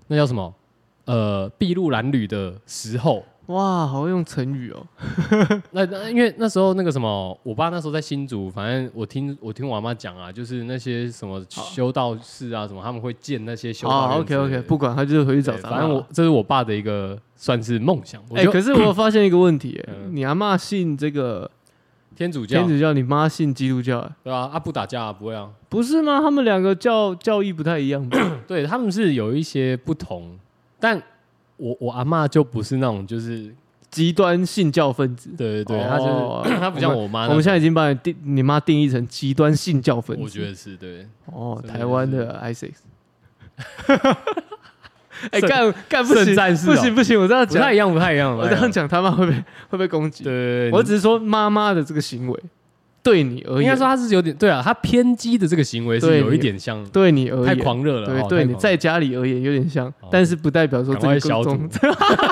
[0.08, 0.54] 那叫什么
[1.06, 3.24] 呃筚路蓝缕的时候。
[3.52, 4.86] 哇，好会用成语哦。
[5.72, 18.22] 那那因为那时候那个什么，我爸那时候在新竹，反正我听我听我阿妈讲啊，就是那些什么修道士啊什么，他们会建那些修道哦，OK OK，不管他就是回去找反正我这是我爸的一个算是梦想。
[18.34, 21.50] 哎、就可是我发现一个问题、你阿妈信这个
[22.16, 25.50] 天主教天主教，你妈信基督教、哎对啊，啊不打架啊，不会啊。
[25.70, 26.20] 不是吗？
[26.20, 28.18] 他们两个教教义不太一样吧？
[28.48, 30.38] 对，他们是有一些不同，
[30.80, 31.02] 但
[31.62, 33.54] 我我阿嬷就不是那种就是
[33.92, 35.30] 极端信教分子。
[35.38, 40.24] 对对对，她哦就是 她不像我妈那种，我们现在已经把你定你妈定义成极端信教分子。
[40.24, 42.74] 我觉得是对，哦，台湾的 ISIS。
[45.30, 48.36] 哎，圣干干不圣行，战士哦不行不行，我这样讲，不太一样，不太一样。
[48.36, 50.24] 我这样讲他妈会被会被攻击。
[50.24, 52.44] 对，对对，我只是说妈妈的这个行为
[53.04, 57.46] 对你而言，应该说他是有点对啊，他偏激的这个行为是有一点像对你而言。
[57.46, 61.80] 太，狂热了，对你在家里而言有点像哦，但是不代表说这个宗毒，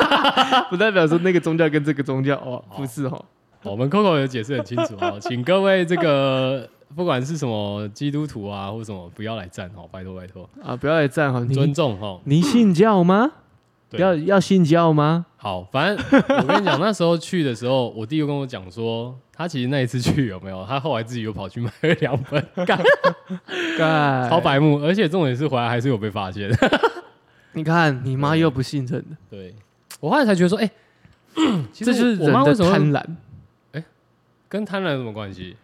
[0.70, 3.26] 不代表说那个宗教跟这个宗教哦不是哦。
[3.64, 12.22] 我们 Coco 有解释很清楚哦， 请各位这个不管是什么基督徒啊或什么，不要来站哦，拜托拜托，啊，不要来站哦，尊重哦。
[12.24, 13.32] 你信教吗？
[13.90, 15.26] 对要要信教吗？
[15.38, 22.80] 好，反正我跟你讲，那时候去的时候，我弟又跟我讲说，他其实那一次去有没有，他后来自己又跑去买了两本， 干
[23.78, 26.50] 干超白目，而且重点是回来还是有被发现。
[27.54, 29.56] 你看你妈又不信任的，对
[30.00, 30.70] 我后来才觉得说，哎、
[31.74, 33.84] 其实这就是我我妈人的为什么贪婪。
[34.48, 35.56] 跟贪婪有什么关系？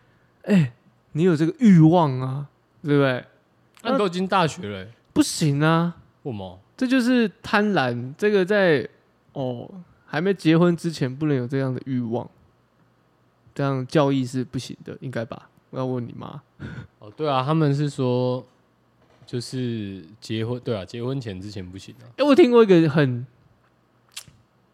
[0.44, 0.74] 哎，
[1.14, 2.46] 你有这个欲望啊，
[2.84, 3.24] 对不对？
[3.82, 6.60] 那、你都已经大学了、欸，不行啊，为什么？
[6.78, 8.14] 这就是贪婪。
[8.18, 8.88] 这个在
[9.34, 9.70] 哦
[10.06, 12.30] 还没结婚之前不能有这样的欲望，
[13.54, 15.50] 这样教义是不行的，应该吧？
[15.72, 16.42] 我要问你妈。
[17.00, 18.46] 哦，对啊，他们是说，
[19.26, 22.06] 就是结婚，对啊，结婚前之前不行啊。
[22.18, 23.26] 哎、我听过一个很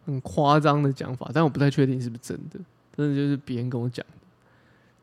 [0.05, 2.59] 很夸张的讲法，但我不太确定是不是真的，
[2.95, 4.13] 真的就是别人跟我讲的。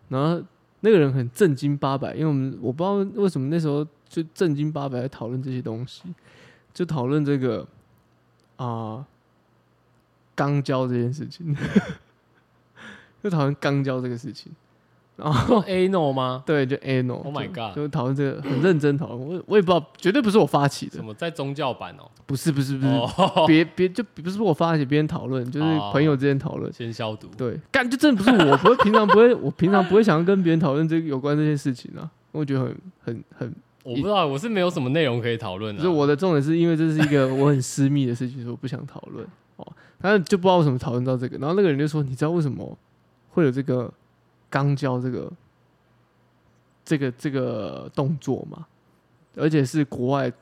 [0.09, 0.43] 然后
[0.81, 6.03] 那个人很正经八百，因为我们我不知道为什么那时候就正经八百在讨论这些东西，
[6.79, 7.67] 就讨论这个
[8.55, 9.05] 啊
[10.37, 11.53] 肛交这件事情，
[13.21, 14.53] 就讨论肛交这个事情。
[15.17, 16.45] 然后 A no 吗？
[16.47, 17.15] 对，就 anal。
[17.15, 22.09] Oh my 就 god 就讨论这个很认真讨论，我我也不知道，绝对不是我发起的什，么在宗教版哦？
[22.27, 26.73] 不是不是不是，哦，别别就不是我发起，别人讨论，就是哦朋友之间讨论。
[26.73, 27.27] 先消毒。
[27.37, 32.09] 对，干就真的不是我，不会平常不会，我平常不会想要跟别人讨论这个有关这些事情啊。
[32.31, 33.53] 我觉得很很很，
[33.85, 35.83] 我不知道，我是没有什么内容可以讨论的。
[35.83, 39.27] 就是我的重点是因为这是一个我很私密的事情，所以我不想讨论
[39.57, 39.67] 哦。
[40.01, 42.77] 但是就不知道为什么讨论到这个，然后那个人就说：“你知道为什么
[43.31, 43.93] 会有这个
[44.51, 45.33] 肛交这个
[46.85, 48.67] 这个这个动作吗？
[49.37, 50.33] 而且是国外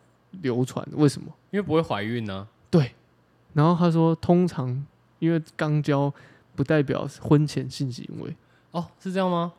[0.42, 2.92] 流传，为什么？”因为不会怀孕呢、对
[3.54, 4.84] 然后他说，通常
[5.18, 6.12] 因为肛交
[6.54, 8.36] 不代表婚前性行为，
[8.72, 9.54] 哦，是这样吗？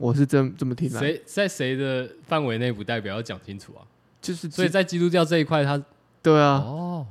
[0.00, 3.84] 我是这这么听来，谁在谁的范围内不代表要讲清楚啊？
[4.22, 5.82] 就是所以在基督教这一块，他
[6.22, 7.06] 对啊，哦，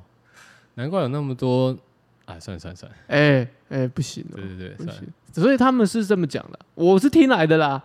[0.73, 1.77] 难怪有那么多。
[2.25, 5.07] 哎，算了算了算了，哎哎、不行哦对，对对，不行。
[5.31, 7.83] 所以他们是这么讲的，我是听来的啦，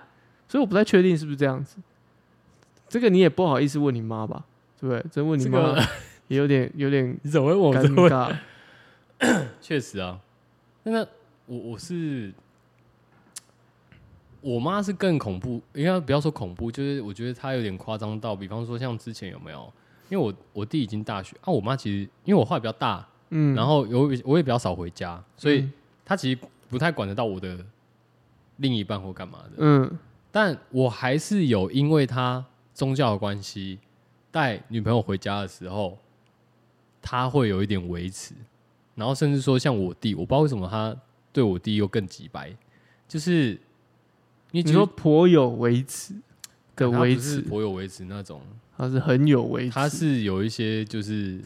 [0.49, 1.77] 所以我不太确定是不是这样子。
[2.89, 4.43] 这个你也不好意思问你妈吧，
[4.81, 5.05] 对不对？
[5.11, 5.89] 真问你妈这个
[6.29, 9.47] 也有点有点你怎么会问我尴这个。
[9.61, 10.19] 确实啊，
[10.85, 11.01] 那
[11.47, 12.33] 我我是
[14.45, 19.73] 我妈是更恐怖，应该不要说恐怖，就是我觉得她有点夸张到，比方说像之前有没有？
[20.11, 25.73] 因为我我弟已经大学啊，我妈其实因为我话比较大，嗯，然后有我也比较少回家，所以嗯。
[26.05, 26.39] 她其实
[26.69, 27.65] 不太管得到我的
[28.59, 29.99] 另一半或干嘛的，嗯。
[30.31, 33.79] 但我还是有因为她宗教的关系，
[34.31, 35.97] 带女朋友回家的时候，
[37.01, 38.35] 她会有一点维持，
[38.95, 40.95] 然后甚至说像我弟，我不知道为什么他
[41.33, 42.55] 对我弟又更急白，
[43.09, 43.59] 就是
[44.55, 46.15] 你你说颇有维持
[46.77, 48.41] 的他维持，颇有维持那种，
[48.79, 51.41] 他是很有维持，他是有一些就是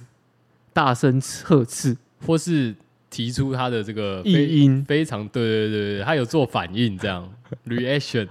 [0.74, 1.96] 大声呵斥。
[2.26, 2.74] 或是
[3.08, 7.32] 提出他的这个非异音，非常对对对对，他有做反应这样。
[7.64, 8.26] Reaction。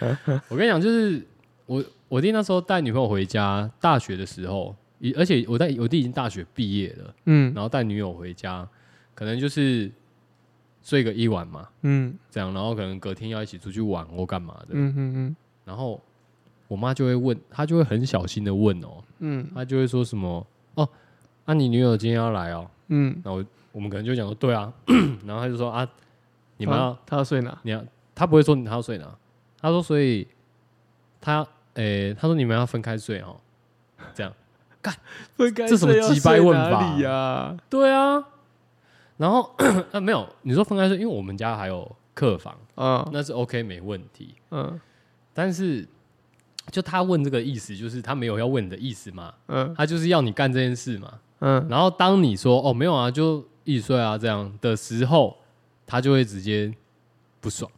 [0.48, 1.22] 我跟你讲，就是
[1.66, 4.74] 我我弟那时候带女朋友回家，大学的时候，
[5.14, 7.52] 而且我在我弟已经大学毕业了，嗯。
[7.54, 8.66] 然后带女友回家，
[9.14, 9.92] 可能就是
[10.82, 12.16] 睡个一晚嘛，嗯。
[12.30, 15.36] 这样，然后可能隔天要一起出去玩或干嘛的，嗯嗯嗯。
[15.64, 16.00] 然后
[16.68, 19.48] 我妈就会问，她就会很小心的问哦，嗯。
[19.54, 20.88] 她就会说什么哦，
[21.44, 24.72] 啊你女友今天要来哦，嗯，那我我们可能就讲说对啊，
[25.26, 25.86] 然后她就说啊，
[26.56, 27.58] 你们要他他要睡哪？
[27.62, 29.06] 你要，她不会说你她要睡哪，
[29.60, 30.26] 她说所以
[31.20, 33.36] 她诶、她说你们要分开睡哦，
[34.14, 34.32] 这样。
[34.82, 34.94] 干
[35.36, 37.54] 分开这什么鸡掰问法里呀？
[37.68, 38.24] 对啊，
[39.20, 39.42] 然后
[39.92, 44.80] 啊 没有，你说分开睡，因为我们家还有客房，啊那是 OK 没问题，嗯。
[45.34, 45.86] 但是
[46.70, 49.74] 就他问这个意思，就是他没有要问你的意思嘛，嗯。
[49.76, 51.66] 他就是要你干这件事嘛，嗯。
[51.68, 55.36] 然后当你说哦没有啊，就一起睡啊这样的时候，
[55.86, 56.72] 他就会直接
[57.42, 57.70] 不爽，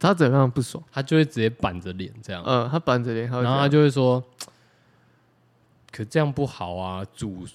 [0.00, 0.82] 他怎样不爽？
[0.90, 4.20] 他就会直接板着脸这样，嗯，他板着脸，然后他就会说，
[5.92, 7.46] 可这样不好啊，主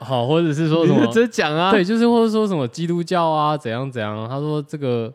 [0.00, 5.12] 好，或者是说什么直接讲啊，对，就是或者说什么基督教啊怎样怎样，他说这个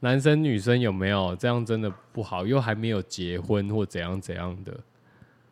[0.00, 4.72] 男生女生有没有这样真的不好，又还没有结婚或怎样怎样的。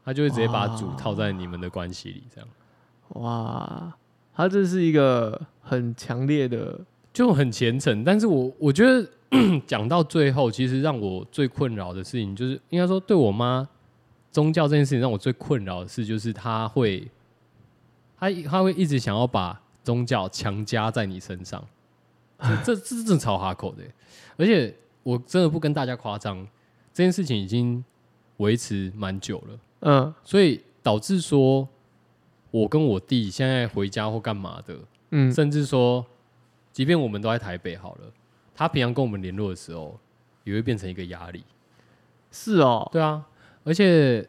[0.05, 2.49] 他就会直接把主套在你们的关系里，这样
[3.21, 3.93] 哇，
[4.33, 6.79] 他这是一个很强烈的，
[7.13, 8.05] 就很虔诚。
[8.05, 9.05] 但是我我觉得
[9.67, 13.69] 讲到最后，其实让我最困扰的事情，就是应该说对我妈
[14.31, 17.05] 宗教这件事情让我最困扰的事，就是她会，
[18.19, 21.65] 她她会一直想要把宗教强加在你身上，
[22.39, 23.95] 这这这真的超哈口的欸。
[24.37, 26.47] 而且我真的不跟大家夸张，
[26.93, 27.85] 这件事情已经
[28.39, 29.59] 维持蛮久了。
[29.81, 31.69] 嗯所以导致说，
[32.51, 34.77] 我跟我弟现在回家或干嘛的，
[35.11, 36.05] 嗯甚至说，
[36.73, 38.13] 即便我们都在台北好了，
[38.55, 39.99] 他平常跟我们联络的时候，
[40.45, 41.45] 也会变成一个压力。
[42.31, 43.25] 是哦，对啊，
[43.65, 44.29] 而且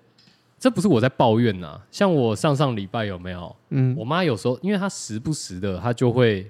[0.59, 3.55] 这不是我在抱怨呐、像我上上礼拜有没有？
[3.69, 6.49] 嗯我妈有时候，因为她时不时的，她就会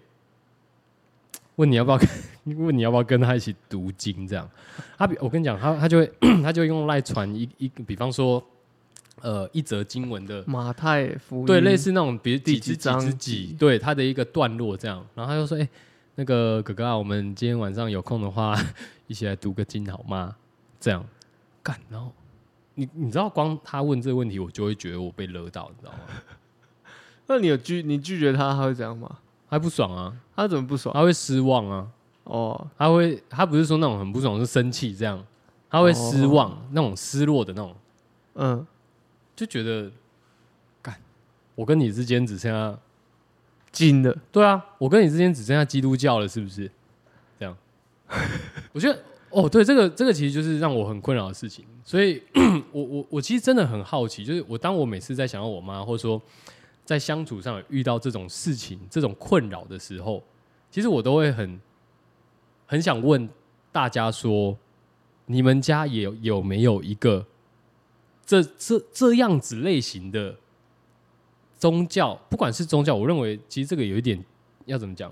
[1.57, 2.07] 问你要不要跟，
[2.65, 4.49] 问你要不要跟她一起读经这样。
[4.97, 8.41] 她比我跟你讲，她她就会 她就会用赖传一一，比方说，
[9.21, 15.05] 呃，一则经文的马太福音对，类似那种，比如第几之几几章之几，对它的一个段落这样。
[15.15, 15.67] 然后她就说：“哎、
[16.15, 18.55] 那个哥哥啊，我们今天晚上有空的话，
[19.07, 20.35] 一起来读个经好吗？”
[20.79, 21.03] 这样
[21.63, 22.13] 干，然后
[22.79, 25.99] 你你知道，光他问这个问题，我就会觉得我被勒到，你知道吗？
[27.25, 29.17] 那你有拒你拒绝他，他会怎样吗？
[29.49, 30.93] 他不爽啊，他怎么不爽？
[30.93, 31.87] 他会失望啊，
[32.25, 35.25] 哦，他会他不是说那种很不爽，是生气这样，
[35.69, 37.75] 他会失望，那种失落的那种，
[38.35, 38.67] 嗯，
[39.35, 39.91] 就觉得
[40.81, 40.95] 干，
[41.55, 42.77] 我跟你之间只剩下
[43.71, 46.69] 金的，对啊，我跟你之间只剩下基督教了，是不是？
[47.39, 47.57] 这样，
[48.71, 48.99] 我觉得
[49.37, 51.63] 哦，对，这个这个其实就是让我很困扰的事情。
[51.83, 52.19] 所以
[52.73, 56.19] 我我我其实真的很好奇，就是我当我每次在想到我妈，或者说
[56.83, 60.23] 在相处上遇到这种事情、这种困扰的时候，
[60.71, 61.61] 其实我都会很
[62.65, 63.29] 很想问
[63.71, 64.57] 大家说，
[65.27, 67.23] 你们家也有有没有一个
[68.25, 70.35] 这这这样子类型的
[71.59, 74.19] 宗教，不管是宗教，我认为其实这个有一点
[74.65, 75.11] 要怎么讲，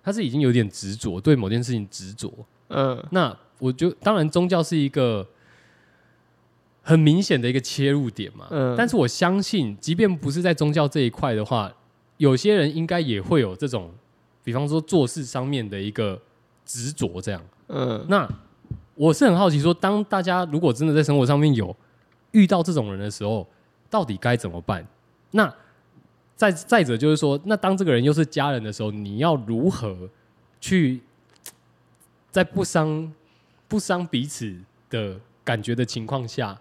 [0.00, 2.32] 他是已经有点执着，对某件事情执着。
[2.68, 5.26] 嗯那我就当然宗教是一个
[6.82, 11.72] 很明显的一个切入点嘛，嗯但是我相信，即便不是在宗教这一块的话，
[12.18, 13.90] 有些人应该也会有这种，
[14.42, 16.20] 比方说做事上面的一个
[16.64, 17.42] 执着这样。
[17.68, 18.28] 嗯那
[18.94, 21.74] 我是很好奇说，当大家如果真的在生活上面有
[22.32, 23.46] 遇到这种人的时候，
[23.88, 24.86] 到底该怎么办？
[25.30, 25.52] 那
[26.36, 29.96] 再再者就是说，那当这个人又是家人的时候，你要如何
[30.60, 31.00] 去
[32.30, 33.12] 在不伤
[33.74, 34.56] 不伤彼此
[34.88, 36.56] 的感觉的情况下，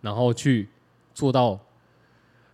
[0.00, 0.66] 然后去
[1.12, 1.60] 做到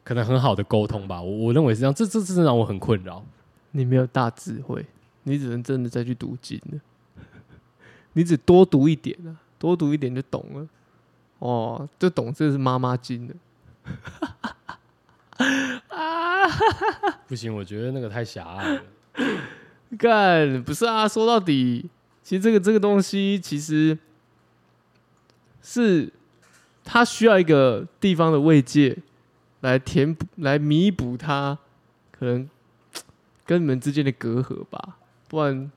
[0.03, 1.23] 可能很好的沟通吧？
[1.23, 3.25] 我我认为是这样，这这这是让我很困扰。
[3.71, 4.85] 你没有大智慧，
[5.23, 6.81] 你只能真的再去读经了。
[8.15, 10.69] 你只多读一点啊，多读一点就懂了。
[11.39, 13.35] 哦，就懂这是妈妈经的。
[17.29, 18.83] 不行，我觉得那个太狭隘了。
[19.97, 21.89] 干不是啊，说到底
[22.23, 23.99] 其实这个这个东西其实
[25.63, 26.13] 是
[26.85, 28.97] 他需要一个地方的慰藉
[29.61, 31.59] 来填补、来弥补他
[32.11, 32.49] 可能
[33.45, 34.97] 跟你们之间的隔阂吧，
[35.29, 35.71] 不然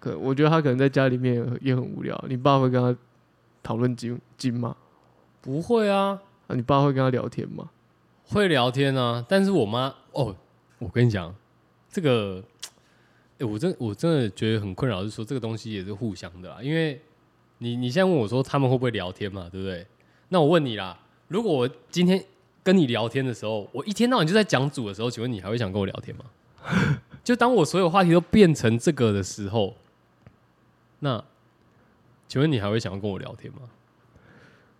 [0.00, 2.24] 可我觉得他可能在家里面也很无聊。
[2.28, 2.98] 你爸会跟他
[3.62, 4.76] 讨论经经吗？
[5.40, 7.70] 不会啊，啊，你爸会跟他聊天吗？
[8.26, 10.34] 会聊天啊，但是我妈哦，
[10.78, 11.34] 我跟你讲，
[11.90, 12.42] 这个，
[13.38, 17.00] 哎、我真我真的觉得很困扰，是说这个东西也是互相的啦，因为
[17.58, 19.86] 你你现在问我说他们会不会聊天嘛，对不对？
[20.28, 22.22] 那我问你啦，如果我今天
[22.62, 26.24] 跟你聊天的时候，我一天到晚就在讲组的时候，请问你还会想跟我聊天吗？
[27.24, 29.74] 就当我所有话题都变成这个的时候，
[31.00, 31.22] 那
[32.28, 33.60] 请问你还会想要跟我聊天吗？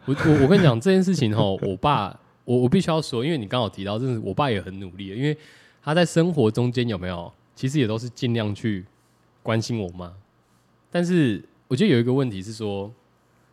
[0.06, 5.36] 我我我跟你讲这件事情哈，我爸我我必须要说，因为你刚好提到，真的我爸也很努力，因为
[5.82, 8.84] 他在生活中间有没有，其实也都是尽量去
[9.42, 10.12] 关心我妈。
[10.90, 12.92] 但是我觉得有一个问题是说，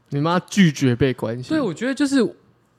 [0.10, 2.18] 你妈拒绝被关心，对我觉得就是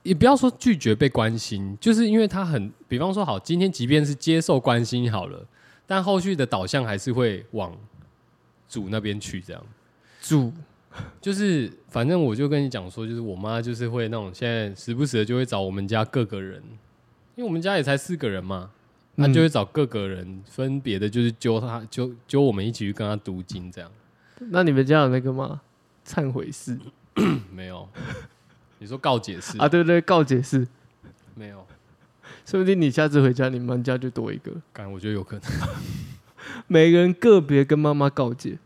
[0.03, 5.45] 也不要说拒绝被关心，就是因为她很，比方说好，今天即便是接受关心好了，
[5.87, 7.75] 但后续的导向还是会往
[8.69, 9.65] 主那边去，这样。
[10.21, 10.53] 主
[11.19, 16.61] 就是反正我就跟你讲说，就是我妈就是会那种现在时不时的就会找我们家各个人，
[17.35, 18.71] 因为我们家也才四个人嘛，
[19.15, 23.91] 她嗯就会找各个人分别的，就是揪他揪揪我们一起去跟他读经这样。
[24.49, 25.61] 那你们家有那个吗？
[26.05, 26.77] 忏悔室
[27.53, 27.87] 没有，
[28.79, 29.69] 你说告解释啊？
[29.69, 30.67] 对对，告解室，
[31.35, 31.65] 没有？
[32.45, 35.43] 说不定你下次回家，你们家就多一个，干，我觉得有可能，
[36.67, 38.57] 每个人个别跟妈妈告解，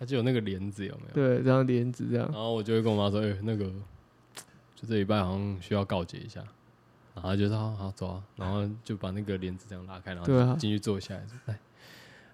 [0.00, 1.28] 他就有那个帘子有没有？
[1.28, 3.66] 对，这样帘子这样然，后我就会跟我妈说，哎、那个
[4.74, 6.42] 就这礼拜好像需要告解一下。
[7.14, 11.56] 然后就说好好走啊，然后就把那个帘子这样拉开，然后进去坐下来说：“来，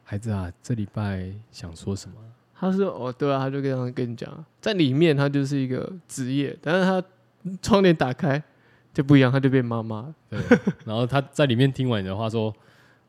[0.03, 2.17] 孩子啊，这礼拜想说什么？
[2.55, 7.03] 他说哦，对啊，他就这样跟你讲啊，在里面他就是一个职业，但是他
[7.63, 8.43] 窗帘打开
[8.93, 10.15] 就不一样，他就变妈妈。
[10.29, 10.39] 对，
[10.85, 12.55] 然后他在里面听完你的话说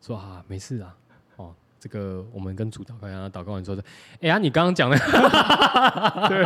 [0.02, 0.96] 说啊，没事啊，
[1.38, 3.84] 哦，这个我们跟主祷告，然后祷告完之后说，
[4.22, 4.98] 哎呀，你刚刚讲的，
[6.30, 6.44] 对。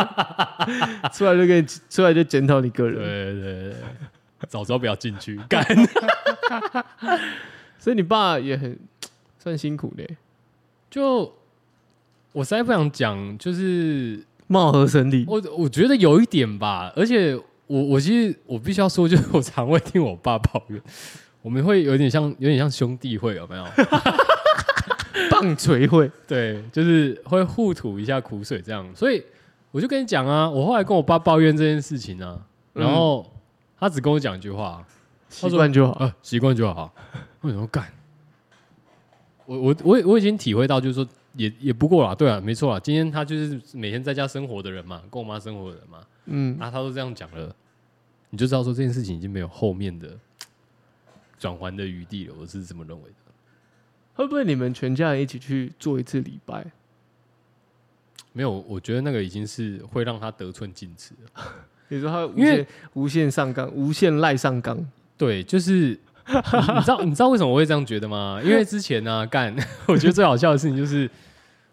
[1.13, 3.76] 出来就给你出来就检讨你个对人，对对对，
[4.48, 5.66] 早知道不要进去，干，
[7.80, 8.78] 所以你爸也很
[9.39, 10.04] 算辛苦的，
[10.89, 11.34] 就
[12.32, 15.26] 我实在不想讲，就是貌合神离。
[15.28, 17.36] 我我觉得有一点吧，而且
[17.68, 20.82] 我我其实我必须要说，就是我常会听我爸抱怨，
[21.41, 23.66] 我们会有点像有点像兄弟会，有没有？
[25.32, 28.86] 棒槌会， 对，就是会互吐一下苦水这样。
[28.96, 29.24] 所以
[29.72, 32.38] 我就跟你讲啊，我后来跟我爸抱怨这件事情啊，
[32.74, 33.26] 然后
[33.80, 34.86] 他只跟我讲一句话，
[35.30, 35.93] 习惯就好。
[35.93, 36.93] 啊，习惯就好。
[37.41, 37.91] 为什么干？
[39.45, 42.80] 我我我我已经体会到，就是说也也不过啦，对啊，没错啊。
[42.80, 47.55] 今天他就是每天在家生活的人嘛，跟我妈生活的人嘛，嗯，啊，他都这样讲了，
[48.32, 50.17] 你就知道说这件事情已经没有后面的
[51.38, 52.36] 转圜的余地了。
[52.39, 53.15] 我是这么认为的。
[54.15, 56.65] 会不会你们全家人一起去做一次礼拜？
[58.32, 61.43] 没有，我觉得那个已经是会让他得寸进尺了。
[61.88, 64.77] 比如说他无限无限上纲，无限赖上纲。
[65.17, 68.41] 对，就是你你知道 你知道为什么我会这样觉得吗？
[68.43, 69.55] 因为之前呢、干，
[69.88, 71.09] 我觉得最好笑的事情就是，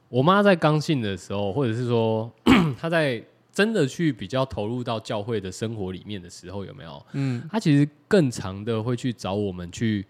[0.09, 2.31] 我妈在刚信的时候，或者是说
[2.79, 7.05] 她在真的去比较投入到教会的生活里面的时候，有没有？
[7.13, 10.05] 嗯她其实更长的会去找我们去，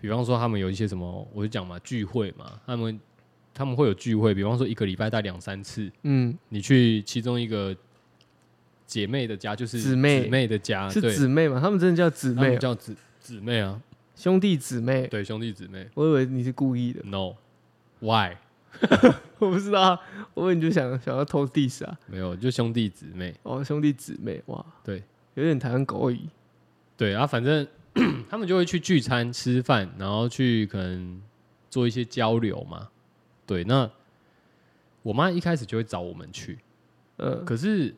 [0.00, 3.00] 比方说他们有一些什么，我就讲嘛，聚会嘛，他们
[3.54, 7.74] 他们会有聚会，比方说一个礼拜带两三次，嗯，你去其中一个
[8.86, 11.60] 姐妹的家，就是姊妹姊妹的家，是，姊妹嘛？
[11.60, 13.80] 他们真的叫姊妹叫姊姊妹啊，
[14.14, 15.06] 兄弟姊妹。
[15.08, 18.36] 对，兄弟姊妹我以为你是故意的，，no，why？
[19.38, 19.98] 我不知道，
[20.34, 21.98] 我以为你就想想要偷 diss 啊。
[22.06, 25.02] 没有，就兄弟姊妹，哦，兄弟姊妹，哇，对，
[25.34, 26.20] 有点台湾狗语。
[26.96, 27.66] 对啊，反正
[28.28, 31.20] 他们就会去聚餐吃饭，然后去可能
[31.68, 32.88] 做一些交流嘛。
[33.46, 33.90] 对，那
[35.02, 36.58] 我妈一开始就会找我们去，
[37.16, 37.94] 呃，可是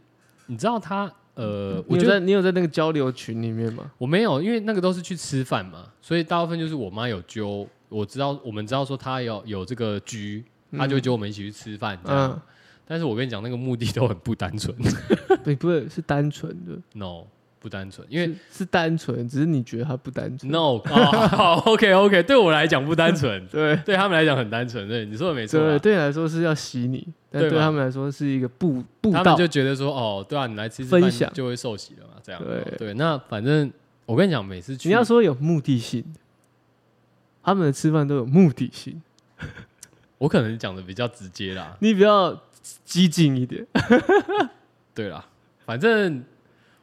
[0.49, 3.89] 你知道他呃，你有我觉得在你有在那个交流群里面吗？
[3.97, 12.33] 我没有，因为那个都是去吃饭嘛，所以大部分就是我妈有揪，我知道我们知道说她有有这个局，她就会揪我们一起去吃饭这样。
[12.33, 12.41] 嗯，
[12.85, 14.77] 但是我跟你讲，那个目的都很不单纯。
[15.45, 17.25] 对不是是单纯的，，no，
[17.61, 20.51] 不单纯，因为是是单纯，只是你觉得它不单纯。
[20.51, 20.83] no，哦，
[21.29, 25.79] 好，OK OK，对我来讲不单纯，对，对他们来讲很单纯，对，你说的没错对，啊。
[25.79, 29.39] 对你来说是要洗你，但对他们来说是一个步步道他们。
[29.39, 32.43] 就觉得说，哦，对啊，你来吃分享就会受洗了嘛，这样。
[32.43, 33.71] 对哦对，那反正
[34.07, 36.21] 我跟你讲，每次去你要说有目的性的，
[37.43, 39.01] 他们的吃饭都有目的性。
[40.19, 42.37] 我可能讲的比较直接啦，你比较
[42.85, 43.65] 激进一点。
[44.93, 45.25] 对啦，
[45.65, 46.25] 反正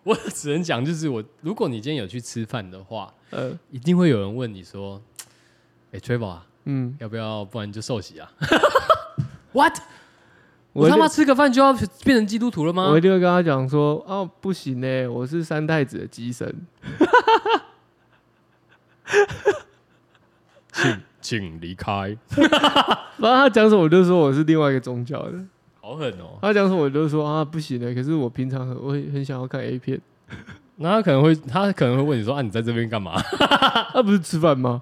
[0.05, 5.01] 我只能讲，就是我，如果你今天有去吃饭的话，呃，一定会有人问你说
[5.91, 7.43] ：“哎、，Travel 啊，嗯，要不要？
[7.43, 8.31] 不然就受洗啊？
[9.51, 9.73] ”What？
[10.73, 13.01] 我我他妈吃个饭就要变成基督徒了吗我一？
[13.01, 16.53] 定会跟他讲说，哦，不行呢，我是三太子的机身。
[20.71, 22.15] 请请离开。
[22.29, 25.45] 反正他讲什么，我就说我是另外一个宗教的。
[25.85, 26.39] 好狠哦！
[26.41, 27.93] 他讲什么，我就说啊，不行的。
[27.93, 30.01] 可是我平常很我很很想要看 A 片。
[30.77, 33.21] 那他可能会，他可能会问你说：“啊，你在这边干嘛
[33.93, 34.81] 他、不是吃饭吗？？”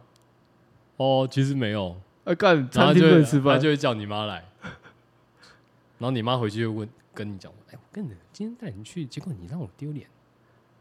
[0.95, 1.93] 哦，其实没有，
[2.24, 3.68] 啊，干然后餐厅就会不能吃饭他就。
[3.68, 10.08] 会叫你妈来，然后你妈回去就问跟你讲：“哎、我跟你今天带你去，结果你让我丢脸。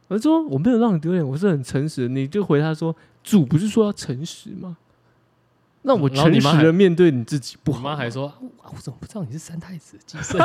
[0.07, 2.09] 我就说我没有让你丢脸，我是很诚实的。
[2.09, 2.95] 你就回他说，
[3.25, 4.77] 主不是说要诚实吗？
[5.83, 7.78] 那我诚实的面对你自己不我。
[7.78, 8.26] 妈还说
[8.62, 10.41] ：“啊我怎么不知道你是三太子的寄生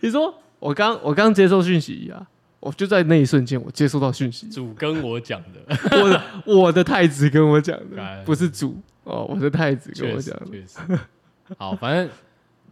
[0.00, 2.26] 你说我刚我刚接受讯息啊，
[2.58, 5.60] 我就在那一瞬间我接收到讯息，主跟我讲的？
[6.02, 10.46] ”我的我的太子跟我讲的，不是主哦，我的太子跟我讲的。
[10.50, 10.78] 确实。
[11.56, 12.08] 好，反正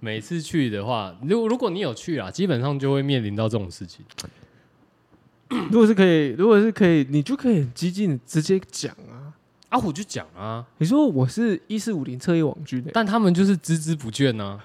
[0.01, 4.05] 每次去的话，如如果你有去啊，基本上就会面临到这种事情。
[5.49, 8.95] 如果是可以，如果是可以，你就可以很激进的直接讲
[9.69, 9.79] 啊。
[9.79, 14.61] 啊，我就讲啊，你说我是一四五零侧翼网军的、但他们就是孜孜不倦呢、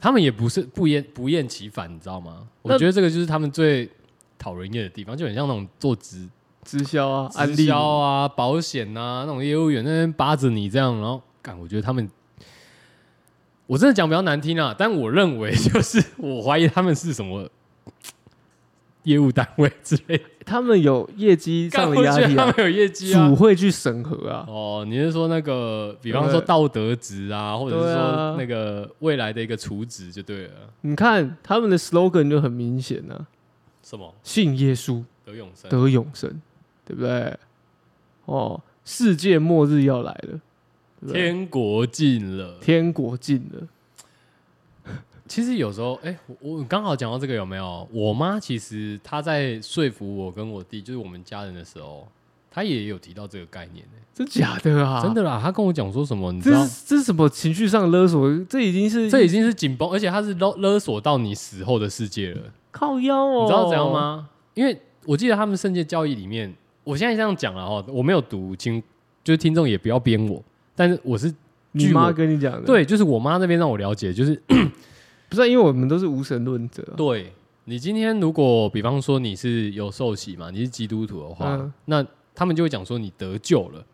[0.00, 2.46] 他们也不是不厌不厌其烦，你知道吗？
[2.62, 3.90] 我那觉得这个就是他们最
[4.38, 6.28] 讨人厌的地方，就很像那种做直
[6.62, 12.06] 直销啊，安销啊、保险啊那种业务员那边扒着你这样，然后干，我觉得他们，
[13.66, 17.48] 我真的讲比较难听啊，但我认为就是我怀疑他们是什么
[19.04, 23.36] 业务单位之类的，他们有业绩上的压力啊，他们有业绩啊主。
[23.36, 24.44] 会去审核啊。
[24.48, 30.52] 哦，你是说那个，比方说道德值啊，或者是说那个未来的一个储值就对了。
[30.82, 33.26] 你看他们的 slogan 就很明显啊，
[33.82, 35.70] 什么信耶稣得永生？
[35.70, 36.40] 得永生，
[36.84, 37.36] 对不对？
[38.24, 40.40] 哦，世界末日要来了，
[41.00, 41.22] 对对？
[41.22, 42.56] 天国近了。
[42.60, 43.68] 天国近了，
[45.26, 47.88] 其实有时候，哎、我我刚好讲到这个有没有？
[47.92, 52.06] 我妈其实她在说服我跟我弟，就是我们家人的时候，
[52.50, 55.02] 她也有提到这个概念、欸、真假的啊？
[55.02, 56.60] 真的啦，她跟我讲说什么，你知道？
[56.60, 58.30] 这是这是什么情绪上勒索？
[58.44, 62.42] 这已经是这已经是紧绷，而且她是勒勒索到你死后的世界了。
[62.70, 63.42] 靠腰哦。
[63.42, 63.90] 你知道怎样？
[63.90, 64.28] 吗？
[64.54, 66.54] 因为我记得他们圣界教义里面，
[66.84, 68.82] 我现在这样讲了哈，我没有读清，
[69.22, 70.42] 就是听众也不要编我，
[70.76, 71.32] 但是我是
[71.72, 74.40] 你妈跟你讲的，，对，就是我妈那边让我了解，就是
[75.34, 77.32] 不是啊因为我们都是无神论者啊，对
[77.64, 81.72] 你今天如果比方说你是有受洗嘛，你是基督徒的话，嗯。
[81.86, 83.84] 那他们就会讲说你得救了，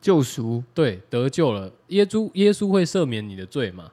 [0.00, 3.90] 救赎，对，得救了，耶稣耶稣会赦免你的罪嘛，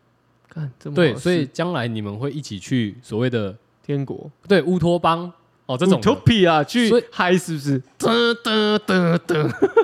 [0.49, 4.29] 看这么对，好所以事将来你们会一起去所谓的天国。
[4.47, 5.31] 对乌托邦。
[5.67, 6.11] 哦这种的。
[6.11, 7.79] Utopia 去所以嗨是不是？
[7.99, 9.75] 噔噔噔噔，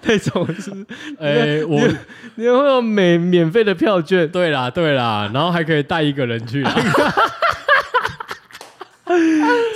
[0.04, 0.70] 那种是
[1.18, 1.78] 哎、我
[2.36, 6.74] 你会有免免费的票券，对啦对啦，然后还可以带一个人去啦，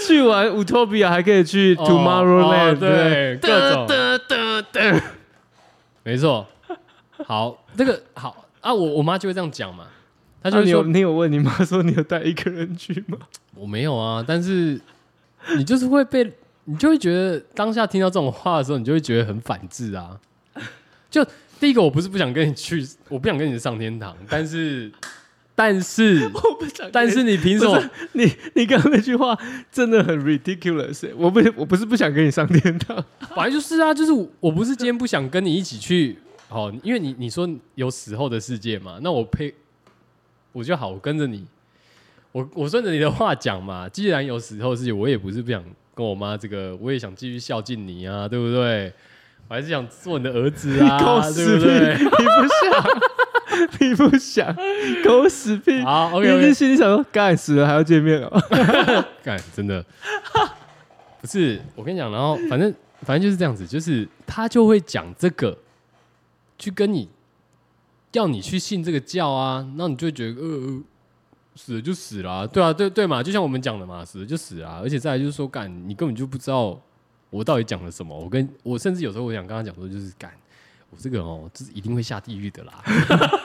[0.07, 5.03] 去完 Utopia 还可以去哦 Tomorrowland，哦对各种噔噔噔，
[6.03, 6.47] 没错。
[7.27, 9.85] 好，这个好啊，我我妈就会这样讲嘛，
[10.43, 13.19] 她就那你说、你有问你妈说你有带一个人去吗？
[13.55, 14.81] 我没有啊，但是
[15.57, 16.33] 你就是会被，
[16.67, 20.19] 你就会觉得当下听到这种话的时候，你就会觉得很反智啊。
[21.11, 21.25] 就
[21.61, 24.91] 第一个，我不是不想跟你去，我不想跟你上天堂，但是，
[25.55, 27.91] 但是，我不想，但是你凭什么？
[28.13, 29.39] 你你刚刚那句话
[29.71, 33.05] 真的很 ridiculous，欸我不我不是不想跟你上天堂，
[33.37, 39.55] 反正就是啊，就是我我不是今天不想跟你一起去，哦，因为你你说有死后的世界嘛，那我配
[40.53, 41.47] 我就好，我跟着你，
[42.33, 43.89] 我我顺着你的话讲嘛。
[43.89, 45.63] 既然有死后的世界，我也不是不想
[45.95, 48.93] 跟我妈这个，我也想继续孝敬你啊，对不对？
[49.47, 51.97] 我还是想做你的儿子狗啊，对不对？
[51.99, 52.19] 你不
[52.59, 54.57] 想，你不想，
[55.05, 55.81] 狗屎屁！
[55.83, 58.43] 好你，OK 一定 OK，心里想说，干死了还要见面哦。
[59.23, 59.85] 干真的
[61.21, 65.57] 不是我跟你讲，然后反正反正就是这样子，就是他就会讲这个，
[66.59, 67.09] 去跟你
[68.13, 70.83] 要你去信这个教啊，那你就会觉得呃呃
[71.57, 76.81] 死了就死了啊、对啊，对对嘛，就像我们讲的嘛，死了就死了啊、而且再来就是说，干你根本就不知道
[77.31, 80.33] 我到底讲了什么，我跟我甚至有时候我想跟他讲说，就是干
[80.91, 82.83] 我这个哦，这是一定会下地狱的啦，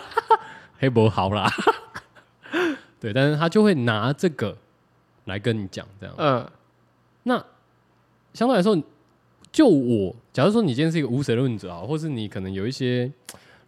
[0.79, 1.49] 黑博好啦，
[2.99, 4.57] 对，但是他就会拿这个
[5.25, 6.15] 来跟你讲这样。
[6.17, 6.49] 嗯，
[7.23, 7.43] 那
[8.33, 8.81] 相对来说，
[9.51, 13.11] 就我，假如说你今天是一个无神论者啊，或是你可能有一些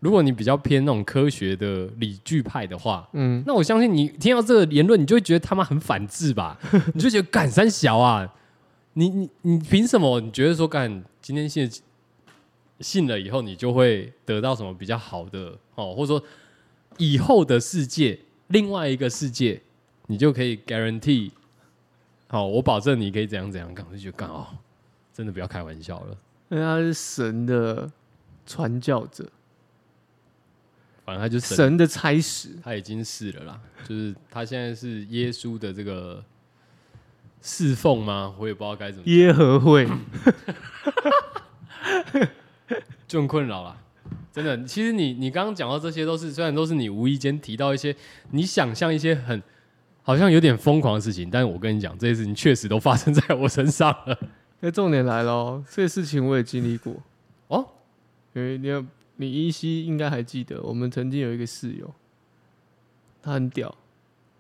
[0.02, 6.60] 如果你比较偏那种科学的理据派的话，嗯，那我相信你听到这个言论，你就会觉得他妈很反智吧？
[6.94, 8.34] 你就觉得干三小啊，
[8.94, 10.20] 你你你凭什么？
[10.20, 11.72] 你觉得说干今天信
[12.80, 16.24] 信了以后，你就会得到什么比较好的哦，或者说
[16.98, 19.62] 以后的世界，另外一个世界，
[20.08, 21.30] 你就可以 guarantee，
[22.28, 24.48] 好，我保证你可以怎样怎样干，我就觉得干哦，
[25.14, 26.18] 真的不要开玩笑了。
[26.50, 27.90] 因为他是神的
[28.48, 29.30] 传教者，
[31.12, 32.50] 反正他就神，神的差使。
[32.64, 36.24] 他已经是了啦，就是他现在是耶稣的这个
[37.42, 38.34] 侍奉吗？
[38.40, 39.86] 我也不知道该怎么，耶和会，
[43.08, 43.76] 就很困扰啦。
[44.32, 47.94] 真的，其实你你刚刚讲到这些，都是虽然都是你无意间提到一些
[48.30, 49.44] 你想象一些很
[50.02, 54.18] 好像有点疯狂的事情，但是我跟你讲，这些事情确实都发生在我身上了。
[54.62, 56.96] 那重点来了哦，这些事情我也经历过
[57.50, 57.68] 哦。
[58.34, 58.82] 因为你要
[59.22, 61.94] 你依稀应该还记得，我们曾经有一个室友，
[63.22, 63.74] 他很屌，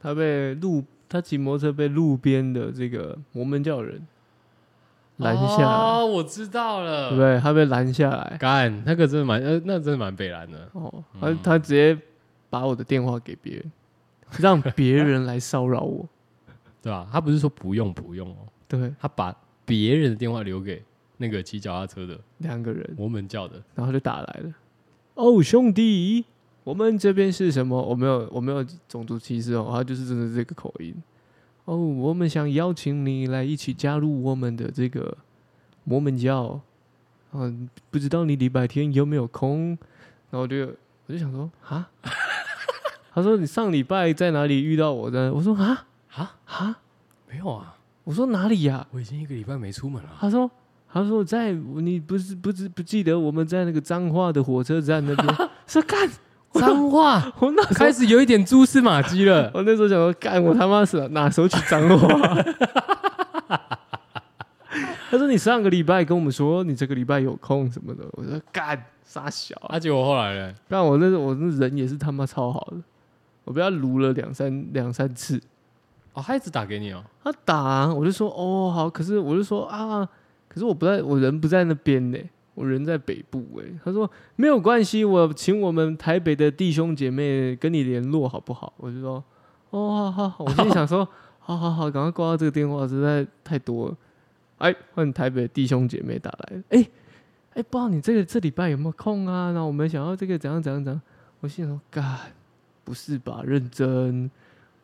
[0.02, 4.02] 他被路他骑摩托车被路边的这个摩门教人
[5.18, 7.40] 拦下来，哦，我知道了，对不对？
[7.40, 10.68] 他被拦下来，干那个真的蛮呃，那真的蛮被拦的。
[10.74, 11.96] 哦，他他直接
[12.50, 13.72] 把我的电话给别人，
[14.40, 16.10] 让别人来骚扰我，
[16.82, 17.08] 对吧？
[17.12, 19.32] 他不是说不用不用哦，对，他把
[19.64, 20.84] 别人的电话留给
[21.18, 23.62] 那个骑脚踏车的两个人，摩门教的。
[23.76, 24.52] 然后就打来了。
[25.22, 26.26] 哦，兄弟，
[26.64, 27.80] 我们这边是什么？
[27.80, 30.96] 我没有，我没有种族歧视哦，他就是真的这个口音。
[31.66, 35.16] 哦，我们想邀请你来一起加入我们的这个
[35.84, 36.60] 摩门教。
[37.34, 39.78] 嗯，不知道你礼拜天有没有空？
[40.32, 40.68] 然后我就
[41.06, 41.88] 我就想说啊，
[43.14, 45.32] 他说你上礼拜在哪里遇到我的？
[45.34, 46.80] 我说啊啊啊，
[47.30, 50.10] 没有啊，我说哪里呀、我已经一个礼拜没出门了。
[50.20, 50.50] 他说
[50.94, 55.36] ：“他说在你不是不知不记得我们在那个彰化的火车站那边
[55.66, 56.10] 说干
[56.54, 59.50] 脏话我那时候开始有一点蛛丝马迹了。
[59.56, 62.44] 我那时候想说干我他妈是哪时候去彰化？
[65.10, 69.76] 他说你上个礼拜跟我们说你这个礼拜有空什么的，我说干傻小啊！
[69.76, 70.54] 啊，结果后来呢？
[70.70, 72.78] 但我那我那人也是他妈超好的，
[73.44, 75.42] 我被他撸了两三两三次，
[76.14, 77.04] 哦，他一直打给你哦。
[77.24, 80.08] 他打啊、我就说哦好，可是我就说啊，
[80.54, 82.20] 可是我不在，我人不在那边呢，
[82.56, 83.64] 我人在北部哎。
[83.86, 88.74] 他说没有关系，我请我们台北的弟兄姐妹跟你联络好不好？
[88.76, 89.24] 我就说
[89.70, 91.08] 哦好好好，我心里想说
[91.40, 93.98] 好好好，赶快挂到这个电话，实在太多了。
[94.58, 96.88] 哎，换台北的弟兄姐妹打来了，哎
[97.54, 99.52] 哎，不知道你这个这礼拜有没有空啊？
[99.52, 101.02] 然后我们想要这个怎样怎样怎样，
[101.40, 102.04] 我心想说干
[102.84, 104.30] 不是吧，认真。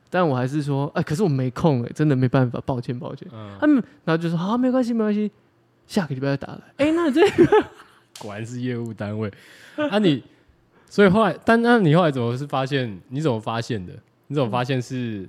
[0.10, 3.28] 但我还是说，哎、可是我没空哎、真的没办法，抱歉抱歉。
[3.34, 5.30] 嗯，他们然后就说好，没关系没关系，
[5.88, 6.62] 下个礼拜再打来。
[6.86, 7.66] 哎、那这个
[8.20, 9.32] 果然是业务单位。
[9.90, 10.24] 啊你，
[10.90, 13.00] 所以后来，但那你后来怎么是发现？
[13.10, 13.94] 你怎么发现的？
[14.28, 15.28] 你怎么发现是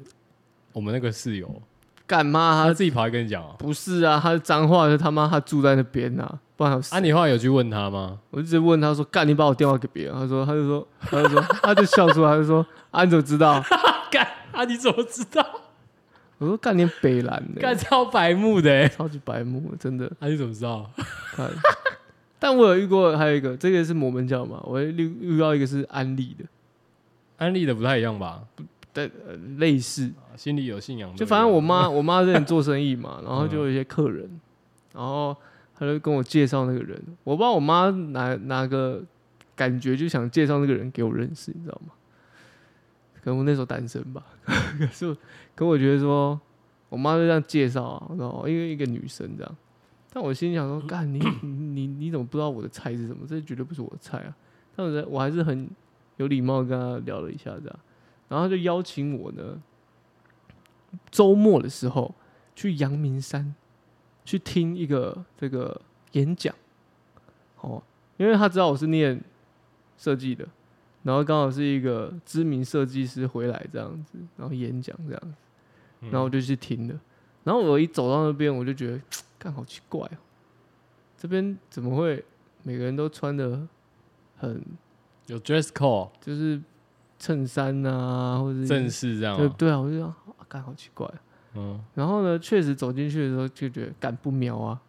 [0.73, 1.63] 我们那个室友？
[2.07, 2.63] 干嘛？
[2.63, 3.55] 他他自己跑来跟你讲啊。
[3.59, 8.19] 不是啊，他是脏话，是他妈他住在那边呐、啊，不然有啊，你后来有去问他吗？
[8.31, 10.15] 我就直接问他说，干你把我电话给别人？
[10.15, 13.63] 他说他就说他就说他就笑出来，他就说啊你怎么知道？
[14.11, 15.47] 干啊，你怎么知道？
[16.39, 18.89] 我说干点北蓝的、干超白目的欸。
[18.89, 20.07] 超级白目，真的。
[20.21, 20.89] 啊，你怎么知道？
[21.35, 21.51] 看，
[22.39, 26.45] 但我有遇过，还有一个，这个是摩门教嘛，我遇遇到一个是安利的，
[27.39, 28.43] 安利的不太一样吧？
[28.93, 31.15] 但、呃、类似，啊心里有信仰。
[31.17, 34.29] 就反正我妈，我妈之前做生意嘛，然后就有一些客人，
[34.95, 35.37] 然后
[35.77, 39.03] 她就跟我介绍那个人，我不知道我妈哪哪个
[39.57, 41.93] 感觉就想介绍那个人给我认识，你知道吗？
[43.21, 44.23] 可能我那时候单身吧，
[44.81, 45.17] 可是我
[45.55, 46.41] 可我觉得说，
[46.89, 49.57] 我妈就这样介绍啊，然后因为一个女生这样，
[50.11, 53.27] 但我心里想说，干你你你你怎么不知道我的菜是什么？
[53.29, 54.35] 这绝对不是我的菜啊！
[54.75, 55.69] 但我我还是很
[56.17, 57.79] 有礼貌地跟她聊了一下这样，
[58.29, 59.61] 然后她就邀请我呢，
[61.11, 62.15] 周末的时候
[62.55, 63.55] 去阳明山
[64.25, 65.79] 去听一个这个
[66.13, 66.55] 演讲，
[67.61, 67.83] 哦，
[68.17, 69.21] 因为他知道我是念
[69.97, 70.49] 设计的，
[71.03, 75.35] 然后刚好是一个知名设计师回来这样子，然后演讲这样子，
[76.01, 76.11] 嗯。
[76.11, 77.01] 然后我就去听了，
[77.45, 79.01] 然后我一走到那边，我就觉得，
[79.39, 80.19] 看好奇怪哦，
[81.17, 82.25] 这边怎么会
[82.63, 83.67] 每个人都穿的
[84.37, 84.63] 很
[85.27, 86.61] 有 dress code 就是
[87.19, 89.39] 衬衫啊，或者是正式这样哦。
[89.39, 90.15] 对对啊，我就想，啊
[90.49, 91.13] 干好奇怪哦、
[91.55, 94.81] 嗯，然后呢，确实走进去的时候就觉得干不妙啊，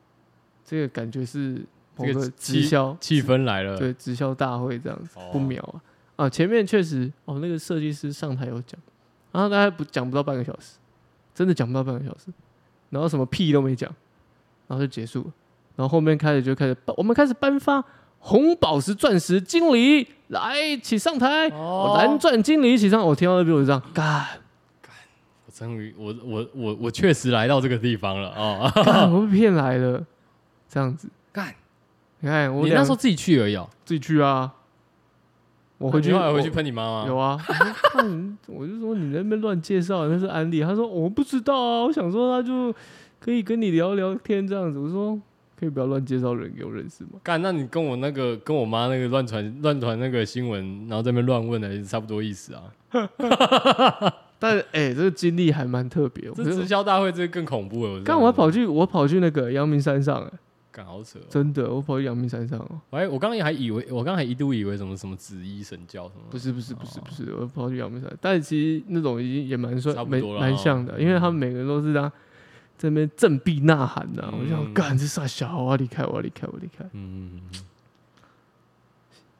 [0.63, 3.77] 这个感觉是某这个直销气氛来了。
[3.77, 5.29] 对直销大会这样子哦。
[5.31, 5.81] 不妙啊
[6.19, 6.29] 啊！
[6.29, 8.77] 前面确实哦，那个设计师上台有讲，
[9.31, 10.77] 然后大概不讲不到半个小时，
[11.33, 12.25] 真的讲不到半个小时，
[12.89, 13.89] 然后什么屁都没讲，
[14.67, 15.31] 然后就结束了，
[15.77, 17.81] 然后后面开始就开始我们开始颁发
[18.19, 21.47] 红宝石钻石经理来，请上台。
[21.51, 23.01] 哦蓝钻经理一起上。
[23.01, 24.25] 我听到那边我就这样干，
[25.45, 28.69] 我终于，我我我我确实来到这个地方了哦。
[28.83, 30.05] 干我被骗来了，
[30.67, 31.09] 这样子。
[31.31, 31.55] 干，
[32.19, 33.69] 你看我你那时候自己去而已哦。
[33.85, 34.53] 自己去啊，
[35.79, 37.07] 我回去你后来回去喷你妈妈。
[37.07, 37.35] 有啊，
[38.47, 40.61] 我就说你在那边乱介绍，那是安利。
[40.61, 42.71] 他说我不知道啊，我想说他就
[43.19, 44.77] 可以跟你聊聊天这样子。
[44.77, 45.19] 我说
[45.57, 47.19] 可以不要乱介绍人给我认识吗？
[47.23, 52.63] 干，那你跟我那个跟我妈那个乱传乱传那个新闻，然后在那边乱问的，也是差不多意思啊。
[54.41, 56.29] 但哎、这个经历还蛮特别。
[56.29, 57.93] 我这直销大会这个更恐怖了。
[57.93, 60.31] 我刚我还跑去，我跑去那个阳明山上、哎，
[60.71, 61.23] 干好扯哦。
[61.29, 62.81] 真的，我跑去阳明山上哦。
[62.89, 72.11] 我还我刚刚还以为，我刚才一度以为什么什么紫衣神教什么，不是不是不是不是，我跑去阳明山，但其实那种已经也蛮帅差，不蛮像的，因为他们每个人都是这样
[72.77, 77.41] 在那边振臂呐喊的、我就想，嗯干这傻小，我要离开，我要离开，我要离开，嗯，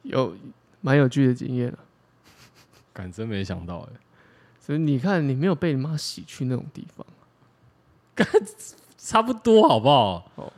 [0.02, 0.36] 有
[0.80, 1.78] 蛮有趣的经验了。
[2.92, 4.00] 敢真没想到哎，
[4.58, 7.06] 所以你看，你没有被你妈洗去那种地方，
[8.98, 10.30] 差不多好不好？
[10.34, 10.52] 哦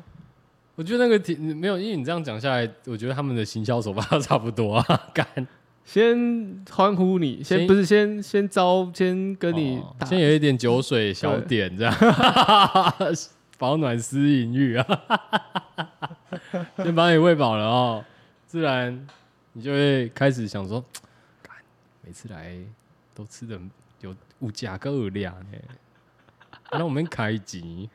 [0.74, 5.00] 我觉得那个挺没有，因为你这样讲下来，我觉得他们的行销手法都差不多啊。
[5.12, 5.26] 干，
[5.84, 11.94] 先欢呼你，先先不是先先招，先跟你先有一点酒水小点这样，
[13.58, 14.86] 保暖私隐欲啊，
[16.82, 18.04] 先把你喂饱了哦，
[18.46, 19.06] 自然
[19.52, 20.82] 你就会开始想说，
[21.42, 21.54] 干，
[22.00, 22.56] 每次来
[23.14, 23.60] 都吃的
[24.00, 25.58] 有物价够量呢，
[26.72, 27.90] 那我们开机。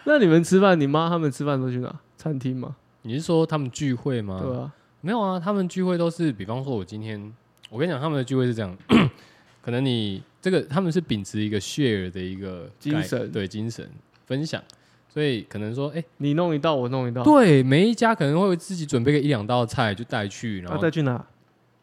[0.04, 1.94] 那你们吃饭，你妈他们吃饭都去哪？
[2.16, 2.76] 餐厅吗？
[3.02, 4.40] 你是说他们聚会吗？
[4.42, 7.32] 对啊，没有啊，他们聚会都是，比方说，我今天
[7.70, 8.76] 我跟你讲，他们的聚会是这样，
[9.62, 13.30] 可能你这个他们是秉持一个 share 的一个精神。
[13.32, 13.88] 对精神
[14.26, 14.62] 分享，
[15.08, 21.24] 所以可能说，哎、你弄一道，我弄一道，对，每一家可能会自己准备个一两道菜就带去，然那后再去哪？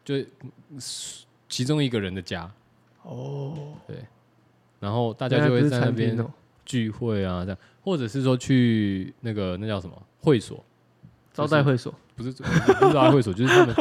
[0.04, 0.14] 就
[1.48, 2.50] 其中一个人的家，
[3.02, 3.96] 哦，对。
[4.80, 6.16] 然后大家就会在那边
[6.64, 7.58] 聚会啊，这样，
[7.88, 10.62] 或者是说去那个那叫什么会所，
[11.32, 13.74] 招待会所，不是不是招待会所，就是他们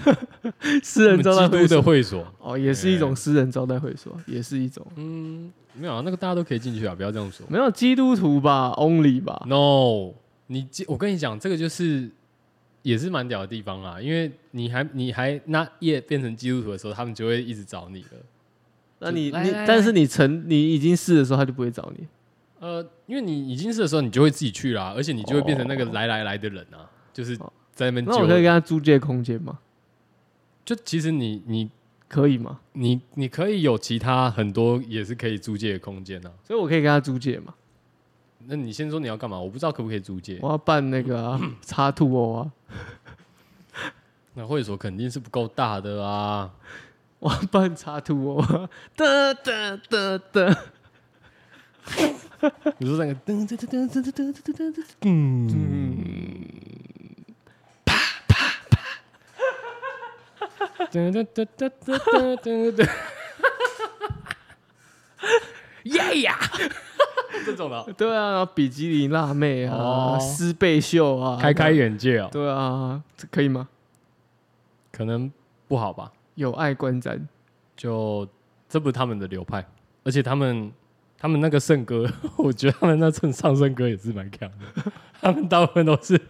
[0.82, 2.26] 私人招待会所，会所。
[2.40, 4.86] 哦，也是一种私人招待会所，也是一种。
[4.96, 7.46] 嗯，没有啊，那个大家都可以进去啊，不要这样说。
[7.50, 10.14] 没有基督徒吧，only 吧，No，
[10.46, 12.08] 你我跟你讲，这个就是
[12.80, 18.08] 也是蛮屌的地方啊，因为你还你还那夜变成基督徒的时候，他们就会一直找你了。
[19.00, 22.06] 那你你但是你成你已经是的时候，他就不会找你。
[22.60, 28.42] 呃，因为你已经是的时候，你就会自己去啦，而且你就会变成那个哦来来来的人啊，就是哦在那边那我可以。
[28.42, 29.58] 跟他租借空间吗？
[30.64, 31.70] 就其实你你
[32.08, 32.60] 可以吗？
[32.72, 36.30] 你你可以有其他很多也是可以租借的空间啊。
[36.44, 37.54] 所以我可以跟他租借嘛？
[38.48, 39.38] 那你先说你要干嘛？
[39.38, 40.38] 我不知道可不可以租借。
[40.40, 43.92] 我要办那个啊 插图哦啊，
[44.34, 46.50] 那会所肯定是不够大的啊。
[47.18, 50.58] 我要办插图哦啊，哒哒哒哒，
[52.78, 56.28] 你说那个噔噔噔噔噔噔噔噔噔噔，嗯，
[57.84, 57.94] 啪
[58.28, 58.36] 啪
[58.70, 58.76] 啪，
[60.86, 62.88] 噔噔噔噔噔噔噔噔，
[65.84, 66.38] 耶呀！
[67.44, 67.92] 这种的。
[67.94, 70.18] 对啊，然后比基尼辣妹啊，哦。
[70.20, 73.68] 丝背秀啊，开开眼界哦，对啊，这可以吗？
[74.92, 75.30] 可能
[75.68, 76.12] 不好吧？
[76.34, 77.20] 有爱观瞻，
[77.76, 78.28] 就
[78.68, 79.64] 这不是他们的流派，
[80.04, 80.72] 而且他们
[81.18, 86.20] 他们那个圣歌， 我觉得他们那唱唱圣歌也是蛮强的， 他们大部分都是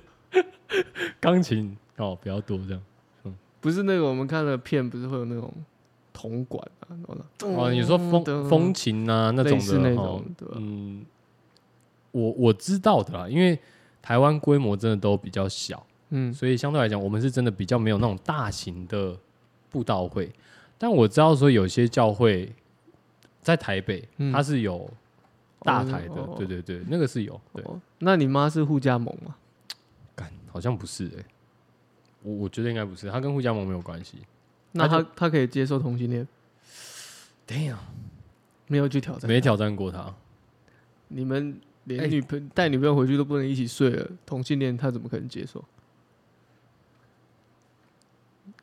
[1.21, 2.83] 钢琴哦比较多这样。
[3.61, 5.53] 不是那个我们看的片，不是会有那种
[6.13, 6.95] 铜管啊，
[7.43, 10.55] 哦，你说风风琴啊那种的哦种，对吧？
[10.59, 11.05] 嗯，
[12.13, 13.59] 我我知道的啦，因为
[14.01, 19.17] 台湾规模真的都比较小，嗯，所以相对来讲，我们是真的比较没有那种大型的
[19.69, 20.31] 布道会。
[20.79, 22.53] 但我知道说有些教会
[23.47, 24.91] 在台北，嗯它是有
[25.61, 27.41] 大台的，哦对对对，那个是有。
[27.55, 29.37] 对，哦那你妈是互加盟吗？
[30.17, 31.25] 干好像不是哎、
[32.23, 34.19] 我我觉得应该不是，他跟互加盟没有关系。
[34.73, 36.27] 那那她她可以接受同性恋
[37.47, 37.77] ，Damn，
[38.67, 40.13] 没有去挑战，没挑战过他。
[41.07, 45.65] 你们连哎女朋带女朋友回去都不能一起睡了，同性恋他怎么可能接受？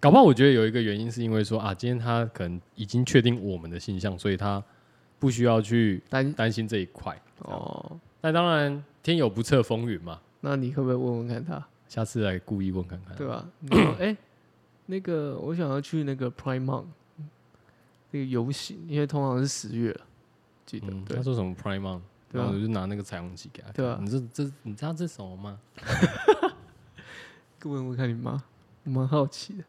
[0.02, 4.62] 搞不好我觉得有一个原因是因为说啊，今天他可能已经确定我们的性向，所以他
[5.24, 7.18] 不需要去担担心这一块。
[7.40, 13.16] 哦，那当然，天有不测风云嘛，那你可不可以问问看他，下次来故意问看看。
[13.16, 13.48] 对吧？
[13.60, 14.18] 你说，哎、
[14.88, 16.88] 那个我想要去那个 Prime Month
[18.12, 20.02] 那个游行，因为通常是十月了，
[20.66, 23.72] 记得、嗯，他说什么 Prime Month，对啊我就拿那个彩虹旗给他。
[23.72, 25.58] 对啊你这这你知道这是什么吗？
[27.64, 28.44] 问问看你妈，
[28.84, 29.64] 我蛮好奇的。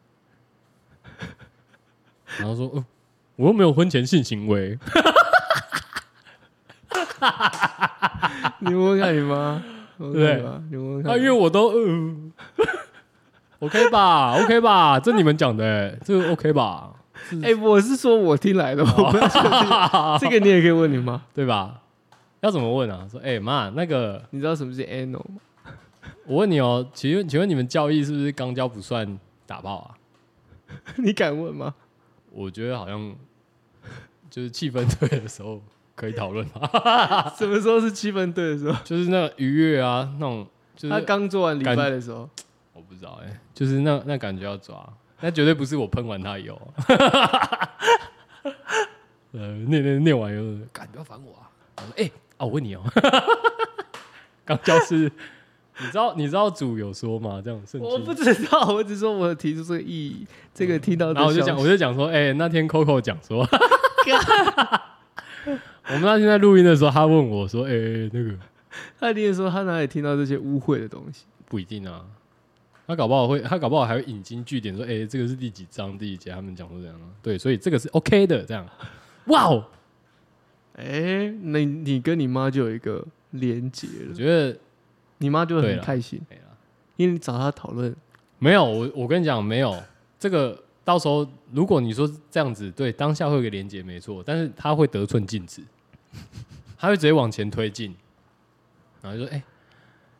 [2.39, 2.85] 然后说，呃，
[3.37, 4.77] 我又没有婚前性行为，
[8.59, 9.61] 你问问看你妈，
[9.97, 10.43] 对？
[10.69, 12.15] 你问问看啊，因为我都呃
[13.59, 16.93] ，OK 吧，OK 吧，这你们讲的、欸，这个 OK 吧，
[17.43, 19.49] 哎、我是说我听来的，我不要确定。
[20.19, 21.21] 这个你也可以问你妈。
[21.33, 21.81] 对吧？
[22.41, 23.07] 要怎么问啊？
[23.09, 25.41] 说，哎、妈，那个你知道什么是 anal 吗？
[26.27, 29.97] 我问你哦，请问请问你们教义是不是肛交不算打炮啊？
[30.97, 31.73] 你敢问吗？
[32.31, 33.15] 我觉得好像
[34.29, 35.61] 就是气氛对的时候
[35.95, 38.77] 可以讨论吗， 什么时候是七分对的时候？
[38.83, 42.29] 就是那个愉悦啊，那种就是他刚做完礼拜的时候，
[42.73, 44.87] 我不知道哎、就是那那感觉要抓，
[45.21, 46.61] 那绝对不是我喷完他以后，
[49.31, 51.47] 呃，念念念完以后，干不要烦我啊！
[51.77, 52.81] 我说哎、啊，我问你哦、
[54.43, 55.11] 刚教师，
[55.79, 57.41] 你知道你知道主有说吗？
[57.43, 63.45] 这样圣我不，知道，我只说我提出这个意义，这个听到的然后我就讲我就讲说，哎、那天 Coco 讲说，
[65.89, 67.71] 我们那天在录音的时候，他问我说，哎、
[68.11, 68.35] 那个
[68.99, 71.25] 他一定说他哪里听到这些污秽的东西？
[71.47, 72.05] 不一定啊。
[72.87, 75.97] 他搞不好会，他搞不好还会引经据典说，哎、这个是第几章？
[75.97, 78.67] 第几节，他们讲说这样啊，对，所以这个是 OK 的，这样。
[79.25, 79.65] 哇哦，
[80.73, 84.55] 哎、那你你跟你妈就有一个连结了，我觉得
[85.17, 86.21] 你妈就会很开心，
[86.95, 87.95] 因为你找她讨论，
[88.37, 89.75] 没有，我我跟你讲，没有。
[90.19, 95.63] 这个，到时候如果你说这样子，对，当下会有个连接，没错，但是他会得寸进尺，
[96.77, 97.95] 他会直接往前推进，
[99.01, 99.43] 然后就说，哎、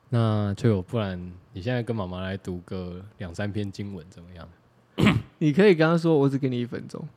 [0.10, 1.20] 那就有，不然
[1.54, 4.48] 你现在跟妈妈来读个两三篇经文怎么样？
[5.40, 7.08] 你可以跟他说，我只给你一分钟，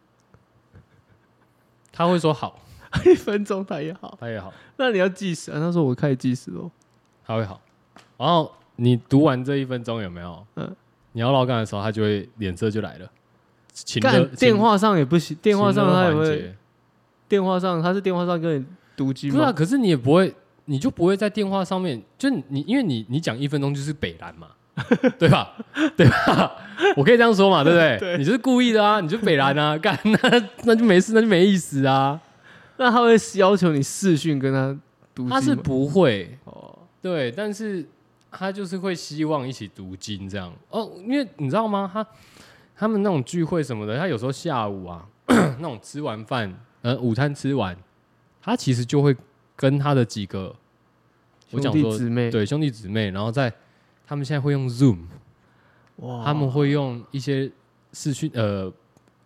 [1.93, 2.61] 他会说好，
[3.07, 4.17] 一分钟他也好。
[4.21, 5.61] 他也好，那你要计时啊？
[5.61, 6.71] 他说我开始计时喽。
[7.25, 7.61] 他会好。
[8.17, 10.47] 然后你读完这一分钟有没有？
[10.57, 10.77] 嗯
[11.13, 13.11] 你要老干的时候，他就会脸色就来了。
[13.73, 14.01] 请
[14.37, 16.55] 电话上也不行，电话上他也会，
[17.29, 18.65] 电话上他是电话上跟你
[18.97, 24.49] 读经不是啊，可是你也不会，你就不会在电话上面，就你因为你你讲一分钟就是北蓝嘛，
[25.19, 25.55] 对吧？
[25.97, 26.53] 对吧？
[26.97, 27.99] 我可以这样说嘛，对不对？
[28.01, 32.21] 对你就是故意的啊，你就北蓝啊， 干那那就没事，那就没意思啊。
[32.77, 34.77] 那他会要求你视讯跟他
[35.15, 35.31] 读经？
[35.31, 37.85] 他是不会，哦，对，但是
[38.31, 41.91] 他就是会希望一起读经这样哦，因为你知道吗？
[41.93, 42.07] 他
[42.77, 47.77] 他们那种聚会什么的，他有时候下午啊， 那种吃完饭，呃，午餐吃完，
[48.41, 49.17] 他其实就会
[49.57, 50.55] 跟他的几个，
[51.51, 53.53] 我兄讲说弟姊妹，对兄弟姊妹，然后在
[54.07, 54.99] 他们现在会用 Zoom，
[55.97, 57.51] 哇，他们会用一些
[57.93, 58.73] 视讯，呃，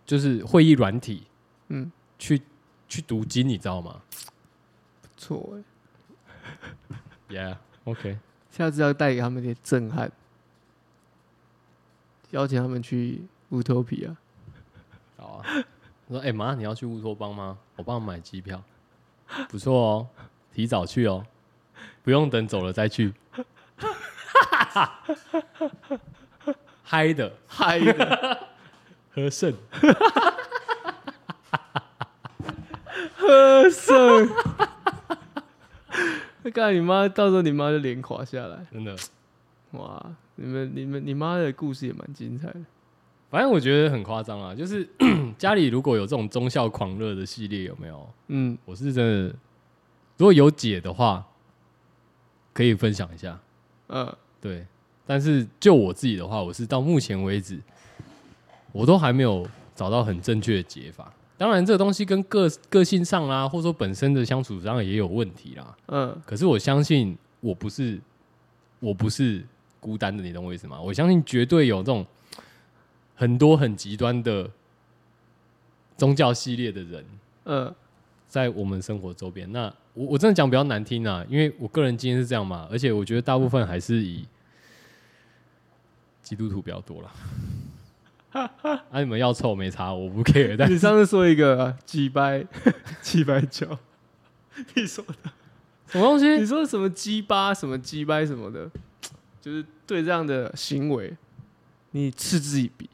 [0.06, 1.24] 就是会议软体
[1.68, 2.40] 嗯去
[2.88, 4.00] 去读经，你知道吗
[5.02, 6.96] 不错哎
[7.28, 8.18] ，？Yeah，OK，
[8.50, 10.10] 下次要带给他们一点震撼，
[12.30, 14.16] 邀请他们去乌托比亚。
[15.18, 15.44] 好啊。
[16.12, 17.56] 我说：“哎、妈，你要去乌托邦吗？
[17.74, 18.62] 我帮你买机票，
[19.48, 20.06] 不错哦，
[20.52, 21.24] 提早去哦，
[22.02, 23.14] 不用等走了再去。
[26.82, 28.46] 嗨的，嗨的，
[29.14, 29.54] 喝剩，
[33.16, 34.28] 喝剩。
[36.42, 38.94] 那刚才你妈到时候你妈就脸垮下来，真的。
[39.70, 40.04] 哇！
[40.34, 42.60] 你们你们你妈的故事也蛮精彩的。
[43.32, 44.86] 反正我觉得很夸张啊，就是
[45.38, 48.06] 家里如果有这种忠孝狂热的系列，有没有？
[48.28, 49.34] 嗯，我是真的，
[50.18, 51.26] 如果有解的话，
[52.52, 53.40] 可以分享一下。
[53.88, 54.66] 嗯，对，
[55.06, 57.58] 但是就我自己的话，我是到目前为止，
[58.70, 61.10] 我都还没有找到很正确的解法。
[61.38, 65.74] 当然，这个东西跟个个性上啦，或者说本身的相处上也有问题啦。
[65.86, 67.98] 嗯，可是我相信我不是
[68.78, 69.42] 我不是
[69.80, 70.78] 孤单的，你懂我意思吗？
[70.78, 72.04] 我相信绝对有这种
[73.14, 74.50] 很多很极端的
[75.96, 77.04] 宗教系列的人
[77.44, 77.74] 嗯，
[78.28, 79.50] 在我们生活周边。
[79.52, 84.26] 那我我真的讲比较难听啊，因为我个人经验是这样嘛，而且我觉得大部分还是以
[86.22, 87.12] 基督徒比较多了。
[88.90, 90.56] 啊，你们要臭没差，我不 care。
[90.56, 92.42] 但你上次说一个啊鸡掰
[93.02, 93.78] 鸡掰脚，
[94.74, 95.14] 你说的
[95.88, 96.46] 什么东西你西？
[96.46, 98.70] 说什么鸡巴什么鸡掰什么的，
[99.42, 101.14] 就是对这样的行为，
[101.90, 102.88] 你嗤之以鼻。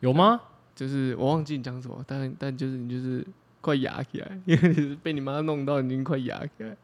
[0.00, 0.40] 有吗？
[0.74, 3.26] 就是我忘记你讲什么，但但就是你就是
[3.60, 6.76] 快哑起来， 因为你是被你妈弄到已经快哑起来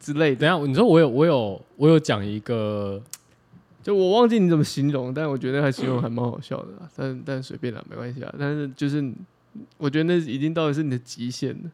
[0.00, 0.40] 之类的。
[0.40, 3.02] 等下，你说我有我有我有讲一个
[3.82, 6.88] 就我忘记你怎么形容，但我觉得还形容还蛮好笑的啦。
[6.96, 8.34] 但但随便啦，没关系啊。
[8.38, 9.12] 但是就是
[9.76, 11.70] 我觉得那已经到底是你的极限了，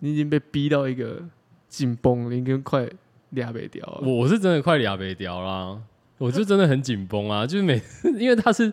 [0.00, 1.22] 你已经被逼到一个
[1.68, 2.88] 紧绷了，已经快
[3.30, 4.00] 俩北掉了。
[4.02, 5.80] 我我是真的快俩北掉啦。
[6.22, 7.82] 我就真的很紧绷啊，就是每
[8.16, 8.72] 因为他是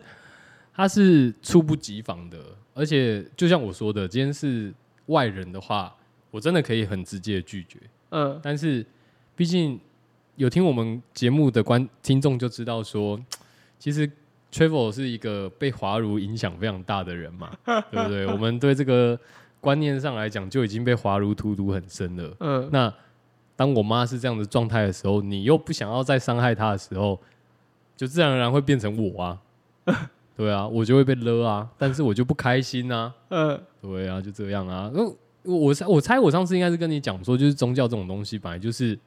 [0.72, 2.38] 他是猝不及防的，
[2.74, 4.72] 而且就像我说的，今天是
[5.06, 5.92] 外人的话，
[6.30, 7.80] 我真的可以很直接的拒绝。
[8.10, 8.86] 嗯，但是
[9.34, 9.80] 毕竟
[10.36, 13.20] 有听我们节目的观听众就知道说，
[13.80, 14.08] 其实
[14.52, 18.26] Travel 是一个被华儒影响非常大的人嘛，对不对？
[18.28, 19.18] 我们对这个
[19.60, 22.36] 观念上来讲就已经被华儒荼毒很深了。
[22.38, 22.94] 嗯，那
[23.56, 27.20] 当我妈是这样的状态的时候，你又不想要再伤害她的时候，
[28.00, 29.38] 就自然而然会变成我啊，
[30.34, 34.90] 对啊，我就会被勒啊，但是我就不开心啊，嗯，对啊，就这样啊。
[34.94, 35.04] 那
[35.42, 38.98] 我我猜我猜我上次应该是跟你讲说，就是宗教这种东西本来就是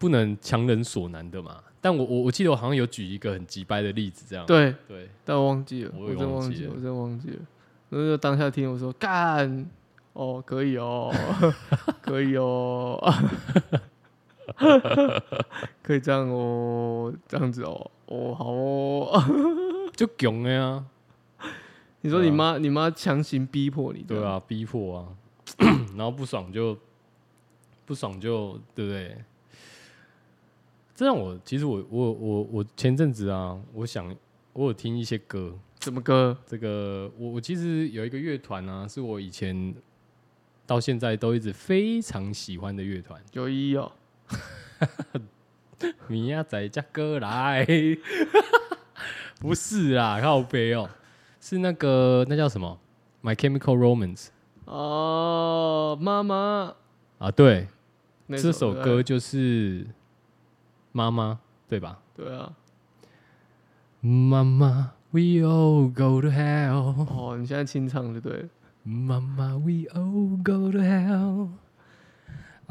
[0.00, 1.62] 不能强人所难的嘛。
[1.80, 7.36] 但我我我记得我好像有举一个很急掰的例子，这样对，对，但我忘记了，我真忘记了忘记了，我真忘记了。
[7.90, 9.64] 然后就当下听我说干，
[10.14, 11.14] 哦，可以哦，
[12.02, 13.00] 可以哦，
[15.82, 19.24] 可以这样哦，这样子哦，哦，好哦。
[19.94, 20.84] 就囧了呀，
[22.00, 25.08] 你说你妈，你妈强行逼迫你，对，啊，逼迫啊，
[25.96, 26.76] 然后不爽就
[27.84, 29.16] 不爽就对不对？
[30.94, 34.14] 这让我其实我我我我前阵子啊，我想
[34.54, 36.36] 我有听一些歌，什么歌？
[36.46, 39.74] 这个我我其实有一个乐团啊，是我以前
[40.66, 43.92] 到现在都一直非常喜欢的乐团，九一哦，
[46.08, 47.66] 米亚仔加歌来，
[49.40, 50.88] 不是啦， 靠背哦，
[51.40, 52.78] 是那个那叫什么
[53.28, 54.26] 《My Chemical Romance》
[54.64, 56.74] 哦，妈妈，
[57.18, 57.68] 啊，对，
[58.26, 59.86] 那这首歌就是
[60.92, 61.98] 妈妈，对吧？
[62.14, 62.52] 对啊，
[64.00, 67.06] 妈妈，We all go to hell。
[67.08, 68.48] 哦，你现在清唱就对了。
[68.84, 71.48] 妈妈，We all go to hell。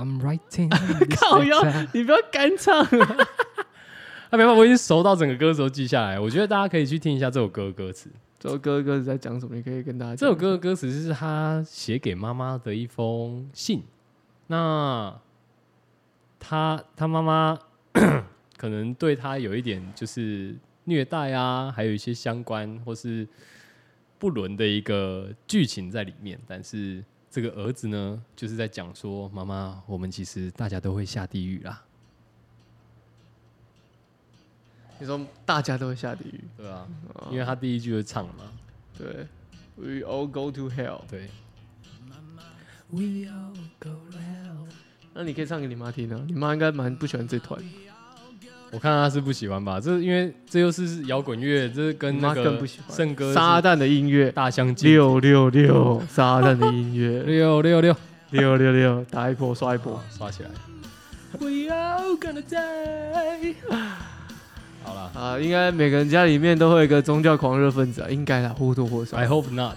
[0.02, 0.70] I'm writing
[1.16, 1.62] 靠腰
[1.94, 2.88] 你不要干唱啊！
[4.32, 6.20] 啊，没办法，我已经熟到整个歌词都记下来。
[6.20, 8.10] 我觉得大家可以去听一下这首歌的歌词。
[8.40, 9.56] 这首歌的歌词在讲什么？
[9.56, 13.84] 你可以跟大家这首歌的歌词是他写给妈妈的一封信。
[14.48, 15.14] 那
[16.40, 17.60] 他他妈妈
[18.58, 20.56] 可能对他有一点就是
[20.86, 23.28] 虐待啊，还有一些相关或是
[24.18, 26.40] 不伦的一个剧情在里面。
[26.48, 31.82] 但是这个儿子呢，就是在讲说，妈妈，我们其实大家都会下地狱啦，
[35.00, 37.30] 你说大家都会下地狱，对啊，哦。
[37.32, 38.52] 因为他第一句就唱了嘛，
[38.98, 39.26] 对
[39.78, 41.02] ，We all go to hell。
[41.10, 41.30] 对。
[45.14, 47.58] 那你可以唱给你妈听啊，你妈应该蛮不喜欢这团，
[48.72, 52.58] 我看他是不喜欢吧，这因为这又是摇滚乐，这跟那个
[52.90, 54.94] 圣歌撒旦的音乐，大相径庭。
[54.94, 57.94] 六六六，撒旦的音乐， 六六六，
[58.30, 60.02] 六六六，打一波刷一波。
[60.18, 60.50] 刷起来。
[61.38, 63.56] We all gonna die。
[64.84, 69.76] 好了啊，应该每个人家里面都会有一个宗教狂热分子啊，应该啦，或多或少，I，hope not。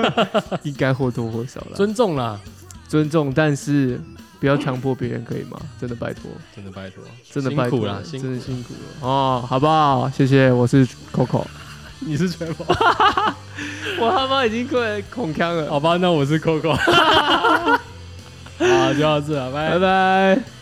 [0.64, 1.76] 应该或多或少了。
[1.76, 2.40] 尊重啦，
[2.88, 4.00] 尊重，但是
[4.42, 5.56] 不要强迫别人，可以吗？
[5.80, 7.78] 真的拜托，真的拜托，真的拜托。
[7.78, 8.74] 辛苦啦，辛苦真的辛苦。
[8.74, 9.08] 了。
[9.08, 10.10] 哦，好不好？
[10.10, 11.46] 谢谢，我是 Coco，
[12.04, 12.66] 你是全宝，
[14.00, 16.74] 我他妈已经快恐腔了，好吧，那我是 Coco。
[18.58, 19.70] 好，就到这了，拜。
[19.70, 20.61] 拜拜。